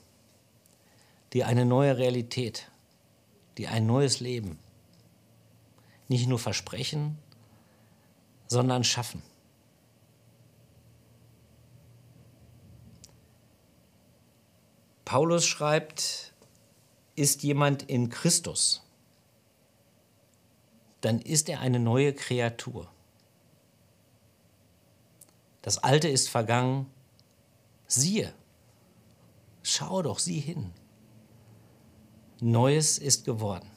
die 1.33 1.43
eine 1.43 1.65
neue 1.65 1.97
Realität, 1.97 2.69
die 3.57 3.67
ein 3.67 3.85
neues 3.85 4.19
Leben 4.19 4.59
nicht 6.09 6.27
nur 6.27 6.39
versprechen, 6.39 7.17
sondern 8.47 8.83
schaffen. 8.83 9.21
Paulus 15.07 15.45
schreibt, 15.45 16.33
ist 17.15 17.41
jemand 17.41 17.83
in 17.83 18.09
Christus, 18.09 18.85
dann 20.99 21.21
ist 21.21 21.47
er 21.47 21.61
eine 21.61 21.79
neue 21.79 22.13
Kreatur. 22.13 22.91
Das 25.61 25.77
Alte 25.77 26.09
ist 26.09 26.27
vergangen. 26.27 26.91
Siehe, 27.85 28.33
schau 29.63 30.01
doch 30.01 30.19
sieh 30.19 30.41
hin. 30.41 30.73
Neues 32.41 32.97
ist 32.97 33.23
geworden. 33.23 33.71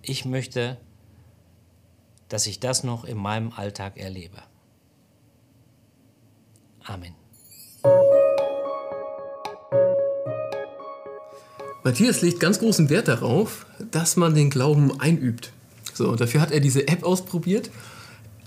Ich 0.00 0.24
möchte, 0.24 0.80
dass 2.28 2.46
ich 2.46 2.58
das 2.58 2.84
noch 2.84 3.04
in 3.04 3.18
meinem 3.18 3.52
Alltag 3.52 3.98
erlebe. 3.98 4.42
Amen. 6.90 7.14
Matthias 11.84 12.20
legt 12.20 12.40
ganz 12.40 12.58
großen 12.58 12.90
Wert 12.90 13.06
darauf, 13.06 13.64
dass 13.92 14.16
man 14.16 14.34
den 14.34 14.50
Glauben 14.50 15.00
einübt. 15.00 15.52
So, 15.94 16.16
dafür 16.16 16.40
hat 16.40 16.50
er 16.50 16.60
diese 16.60 16.88
App 16.88 17.04
ausprobiert 17.04 17.70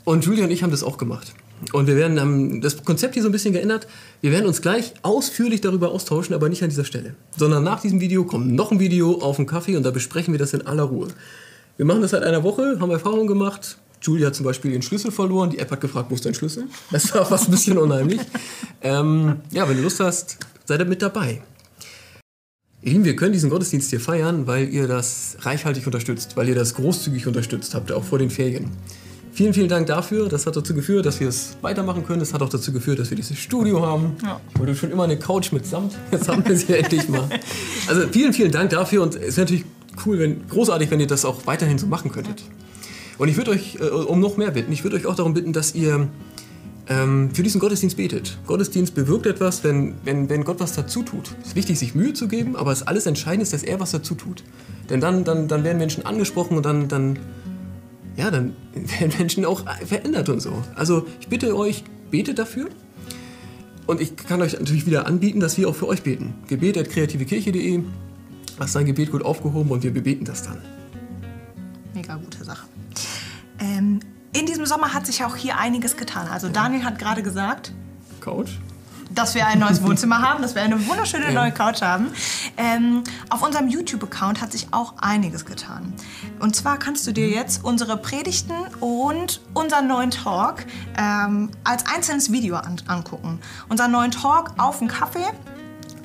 und 0.04 0.26
Julia 0.26 0.44
und 0.44 0.52
ich 0.52 0.62
haben 0.62 0.72
das 0.72 0.84
auch 0.84 0.98
gemacht. 0.98 1.34
Und 1.72 1.88
wir 1.88 1.96
werden 1.96 2.20
haben 2.20 2.60
das 2.60 2.84
Konzept 2.84 3.14
hier 3.14 3.24
so 3.24 3.30
ein 3.30 3.32
bisschen 3.32 3.54
geändert. 3.54 3.88
Wir 4.20 4.32
werden 4.32 4.46
uns 4.46 4.62
gleich 4.62 4.94
ausführlich 5.04 5.62
darüber 5.62 5.92
austauschen, 5.92 6.36
aber 6.36 6.50
nicht 6.50 6.64
an 6.64 6.70
dieser 6.70 6.84
Stelle. 6.84 7.16
Sondern 7.38 7.64
nach 7.64 7.80
diesem 7.80 8.02
Video 8.02 8.26
kommt 8.26 8.52
noch 8.52 8.72
ein 8.72 8.80
Video 8.80 9.22
auf 9.22 9.38
den 9.38 9.46
Kaffee 9.46 9.78
und 9.78 9.84
da 9.84 9.92
besprechen 9.92 10.34
wir 10.34 10.40
das 10.40 10.54
in 10.54 10.68
aller 10.68 10.84
Ruhe. 10.84 11.08
Wir 11.78 11.86
machen 11.86 12.02
das 12.02 12.12
seit 12.12 12.24
einer 12.24 12.44
Woche, 12.44 12.78
haben 12.82 12.92
Erfahrungen 12.92 13.28
gemacht, 13.28 13.78
Julia 14.04 14.28
hat 14.28 14.36
zum 14.36 14.46
Beispiel 14.46 14.72
ihren 14.72 14.82
Schlüssel 14.82 15.12
verloren. 15.12 15.50
Die 15.50 15.60
App 15.60 15.72
hat 15.72 15.82
gefragt, 15.82 16.12
wo 16.12 16.16
ist 16.16 16.26
dein 16.26 16.34
Schlüssel? 16.34 16.66
Das 16.92 17.14
war 17.16 17.26
fast 17.26 17.48
ein 17.48 17.52
bisschen 17.52 17.78
unheimlich. 17.78 18.20
Ähm, 18.82 19.38
ja, 19.52 19.68
wenn 19.68 19.78
du 19.78 19.84
Lust 19.84 20.00
hast, 20.00 20.38
seid 20.66 20.80
ihr 20.80 20.86
mit 20.86 21.02
dabei. 21.02 21.42
Ihr 22.82 22.92
Lieben, 22.92 23.06
wir 23.06 23.16
können 23.16 23.32
diesen 23.32 23.50
Gottesdienst 23.50 23.92
hier 23.92 24.02
feiern, 24.02 24.46
weil 24.46 24.68
ihr 24.68 24.90
das 24.90 25.38
reichhaltig 25.40 25.86
unterstützt, 25.86 26.36
weil 26.36 26.50
ihr 26.50 26.56
das 26.56 26.76
großzügig 26.76 27.28
unterstützt 27.28 27.74
habt, 27.76 27.94
auch 27.94 28.04
vor 28.04 28.20
den 28.20 28.30
Ferien. 28.30 28.70
Vielen, 29.32 29.54
vielen 29.54 29.70
Dank 29.70 29.88
dafür. 29.88 30.28
Das 30.30 30.46
hat 30.46 30.56
dazu 30.56 30.76
geführt, 30.76 31.06
dass 31.06 31.20
wir 31.20 31.28
es 31.30 31.58
weitermachen 31.62 32.06
können. 32.06 32.22
Es 32.22 32.34
hat 32.34 32.42
auch 32.42 32.50
dazu 32.50 32.72
geführt, 32.72 33.00
dass 33.00 33.10
wir 33.10 33.16
dieses 33.16 33.40
Studio 33.40 33.84
haben. 33.86 34.18
Ja. 34.22 34.40
Ich 34.54 34.60
wollte 34.60 34.76
schon 34.76 34.92
immer 34.92 35.06
eine 35.06 35.18
Couch 35.18 35.52
mit 35.52 35.66
Samt. 35.66 35.94
Jetzt 36.12 36.28
haben 36.28 36.46
wir 36.46 36.56
sie 36.56 36.74
endlich 36.74 37.10
mal. 37.10 37.28
Also 37.88 38.08
vielen, 38.12 38.34
vielen 38.34 38.52
Dank 38.52 38.70
dafür 38.70 39.02
und 39.02 39.16
es 39.16 39.38
wäre 39.38 39.46
natürlich 39.46 39.66
cool, 40.06 40.20
wenn, 40.20 40.48
großartig, 40.48 40.92
wenn 40.92 41.00
ihr 41.00 41.08
das 41.08 41.26
auch 41.26 41.48
weiterhin 41.48 41.80
so 41.80 41.88
machen 41.88 42.12
könntet. 42.12 42.44
Und 43.18 43.28
ich 43.28 43.38
würde 43.38 43.52
euch 43.52 43.78
äh, 43.80 43.84
um 43.84 44.20
noch 44.20 44.38
mehr 44.38 44.52
bitten, 44.52 44.72
ich 44.72 44.84
würde 44.84 44.96
euch 44.96 45.06
auch 45.06 45.16
darum 45.16 45.34
bitten, 45.34 45.54
dass 45.54 45.76
ihr 45.76 46.08
ähm, 46.88 47.30
für 47.34 47.44
diesen 47.44 47.60
Gottesdienst 47.60 47.98
betet. 47.98 48.38
Gottesdienst 48.46 48.94
bewirkt 48.94 49.26
etwas, 49.26 49.64
wenn, 49.64 49.96
wenn, 50.04 50.30
wenn 50.30 50.44
Gott 50.44 50.60
was 50.60 50.74
dazu 50.74 51.04
tut. 51.04 51.34
Es 51.42 51.50
ist 51.50 51.56
wichtig, 51.56 51.80
sich 51.80 51.96
Mühe 51.96 52.14
zu 52.14 52.28
geben, 52.28 52.56
aber 52.56 52.72
das 52.72 52.86
alles 52.86 53.06
Entscheidende 53.06 53.44
ist, 53.44 53.54
dass 53.54 53.64
er 53.64 53.80
was 53.80 53.92
dazu 53.92 54.16
tut. 54.16 54.44
Denn 54.90 55.00
dann, 55.00 55.24
dann, 55.24 55.48
dann 55.48 55.64
werden 55.64 55.78
Menschen 55.78 56.06
angesprochen 56.06 56.58
und 56.58 56.66
dann, 56.66 56.88
dann, 56.88 57.20
ja, 58.18 58.32
dann 58.32 58.54
werden 58.74 59.14
Menschen 59.18 59.46
auch 59.46 59.64
verändert 59.86 60.30
und 60.30 60.42
so. 60.42 60.62
Also 60.76 61.08
ich 61.22 61.28
bitte 61.28 61.56
euch, 61.56 61.84
betet 62.12 62.40
dafür. 62.40 62.70
Und 63.86 64.00
ich 64.00 64.16
kann 64.16 64.42
euch 64.42 64.54
natürlich 64.54 64.86
wieder 64.86 65.08
anbieten, 65.08 65.40
dass 65.40 65.58
wir 65.58 65.68
auch 65.68 65.76
für 65.76 65.88
euch 65.88 66.04
beten. 66.04 66.36
Gebet 66.48 66.78
at 66.78 66.90
kreativekirche.de. 66.90 67.82
Hast 68.60 68.76
dein 68.76 68.86
Gebet 68.86 69.12
gut 69.12 69.26
aufgehoben 69.26 69.72
und 69.72 69.84
wir 69.84 69.92
bebeten 69.92 70.26
das 70.26 70.44
dann. 70.44 70.62
Mega 71.94 72.16
gute 72.16 72.44
Sache. 72.44 72.68
Ähm, 73.64 74.02
in 74.34 74.46
diesem 74.46 74.66
Sommer 74.66 74.94
hat 74.94 75.06
sich 75.06 75.24
auch 75.24 75.36
hier 75.36 75.58
einiges 75.58 75.96
getan. 75.96 76.28
Also 76.28 76.50
Daniel 76.50 76.84
hat 76.84 77.00
gerade 77.00 77.24
gesagt, 77.24 77.72
Couch. 78.20 78.50
dass 79.12 79.36
wir 79.36 79.48
ein 79.48 79.60
neues 79.60 79.82
Wohnzimmer 79.84 80.22
haben, 80.22 80.42
dass 80.42 80.56
wir 80.56 80.64
eine 80.64 80.88
wunderschöne 80.88 81.32
neue 81.32 81.52
Couch 81.52 81.82
haben. 81.82 82.08
Ähm, 82.58 83.04
auf 83.30 83.42
unserem 83.42 83.70
YouTube-Account 83.70 84.42
hat 84.42 84.52
sich 84.52 84.68
auch 84.72 84.96
einiges 84.98 85.46
getan. 85.46 85.94
Und 86.40 86.56
zwar 86.56 86.78
kannst 86.78 87.08
du 87.08 87.12
dir 87.14 87.30
jetzt 87.30 87.64
unsere 87.64 87.96
Predigten 87.96 88.56
und 88.80 89.40
unseren 89.54 89.88
neuen 89.88 90.12
Talk 90.12 90.66
ähm, 90.98 91.52
als 91.64 91.86
einzelnes 91.86 92.32
Video 92.32 92.56
an 92.56 92.82
angucken. 92.88 93.40
Unseren 93.70 93.92
neuen 93.92 94.12
Talk 94.12 94.54
auf 94.58 94.80
dem 94.80 94.88
Kaffee 94.88 95.28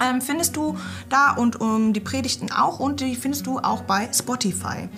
ähm, 0.01 0.21
findest 0.21 0.55
du 0.57 0.77
da 1.09 1.33
und 1.33 1.61
um, 1.61 1.92
die 1.92 2.01
Predigten 2.01 2.53
auch 2.53 2.79
und 2.79 3.01
die 3.01 3.16
findest 3.16 3.47
du 3.47 3.59
auch 3.59 3.83
bei 3.83 4.09
Spotify. 4.12 4.88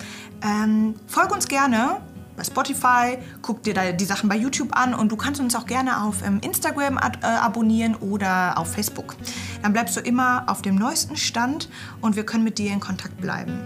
Ähm, 0.43 0.95
folg 1.07 1.31
uns 1.31 1.47
gerne 1.47 2.01
bei 2.41 2.43
Spotify, 2.43 3.17
guck 3.41 3.63
dir 3.63 3.73
da 3.73 3.91
die 3.91 4.05
Sachen 4.05 4.27
bei 4.27 4.35
YouTube 4.35 4.75
an 4.75 4.93
und 4.93 5.11
du 5.11 5.15
kannst 5.15 5.39
uns 5.39 5.55
auch 5.55 5.65
gerne 5.65 6.03
auf 6.03 6.25
ähm, 6.25 6.39
Instagram 6.41 6.97
äh, 6.97 7.25
abonnieren 7.25 7.95
oder 7.95 8.57
auf 8.57 8.73
Facebook. 8.73 9.15
Dann 9.61 9.73
bleibst 9.73 9.95
du 9.95 9.99
immer 9.99 10.45
auf 10.47 10.61
dem 10.61 10.75
neuesten 10.75 11.17
Stand 11.17 11.69
und 12.01 12.15
wir 12.15 12.25
können 12.25 12.43
mit 12.43 12.57
dir 12.57 12.71
in 12.71 12.79
Kontakt 12.79 13.19
bleiben. 13.21 13.59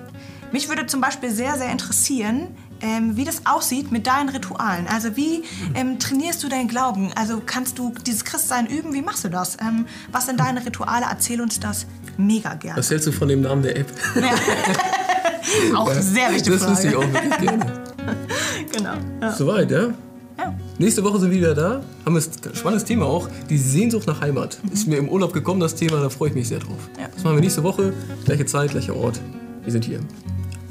Mich 0.52 0.68
würde 0.70 0.86
zum 0.88 1.02
Beispiel 1.02 1.32
sehr, 1.32 1.58
sehr 1.58 1.72
interessieren, 1.72 2.48
ähm, 2.82 3.16
wie 3.16 3.24
das 3.24 3.46
aussieht 3.46 3.92
mit 3.92 4.08
deinen 4.08 4.30
Ritualen. 4.30 4.88
Also 4.88 5.16
wie 5.16 5.44
ähm, 5.74 5.98
trainierst 5.98 6.44
du 6.44 6.50
deinen 6.50 6.68
Glauben? 6.68 7.12
Also 7.16 7.42
kannst 7.46 7.80
du 7.80 7.94
dieses 8.06 8.26
Christsein 8.26 8.68
üben? 8.68 8.94
Wie 8.94 9.02
machst 9.02 9.24
du 9.24 9.30
das? 9.30 9.58
Ähm, 9.62 9.86
was 10.12 10.26
sind 10.26 10.40
deine 10.40 10.66
Rituale? 10.66 11.06
Erzähl 11.10 11.40
uns 11.42 11.60
das 11.60 11.86
mega 12.18 12.54
gerne. 12.56 12.78
Was 12.78 12.90
hältst 12.90 13.08
du 13.08 13.12
von 13.14 13.28
dem 13.30 13.42
Namen 13.42 13.64
der 13.64 13.78
App? 13.78 13.88
auch 15.76 15.90
eine 15.90 16.02
sehr 16.02 16.32
wichtige 16.32 16.58
Das 16.58 16.64
Frage. 16.64 16.74
wüsste 16.74 16.88
ich 16.90 16.96
auch 16.96 17.14
wirklich 17.14 17.38
gerne. 17.38 17.85
Genau. 18.72 18.94
Ja. 19.22 19.32
Soweit, 19.32 19.72
ja? 19.72 19.94
Ja. 20.38 20.54
Nächste 20.78 21.04
Woche 21.04 21.20
sind 21.20 21.32
wir 21.32 21.38
wieder 21.38 21.56
da. 21.56 21.82
Haben 22.06 22.16
wir 22.16 22.22
ein 22.22 22.56
spannendes 22.56 22.84
Thema 22.84 23.06
auch. 23.06 23.30
Die 23.50 23.58
Sehnsucht 23.58 24.08
nach 24.08 24.20
Heimat. 24.22 24.58
Ist 24.72 24.88
mir 24.88 24.98
im 24.98 25.08
Urlaub 25.10 25.32
gekommen, 25.34 25.60
das 25.62 25.76
Thema. 25.76 26.02
Da 26.02 26.10
freue 26.10 26.30
ich 26.30 26.36
mich 26.36 26.48
sehr 26.48 26.60
drauf. 26.60 26.90
Ja. 27.00 27.08
Das 27.14 27.24
machen 27.24 27.38
wir 27.38 27.42
nächste 27.42 27.64
Woche. 27.64 27.94
Gleiche 28.26 28.46
Zeit, 28.46 28.72
gleicher 28.72 28.96
Ort. 28.96 29.20
Wir 29.64 29.72
sind 29.72 29.86
hier. 29.86 30.00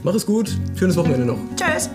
Mach 0.03 0.14
es 0.14 0.27
gut. 0.27 0.57
Schönes 0.79 0.97
Wochenende 0.97 1.25
noch. 1.25 1.38
Tschüss. 1.57 1.88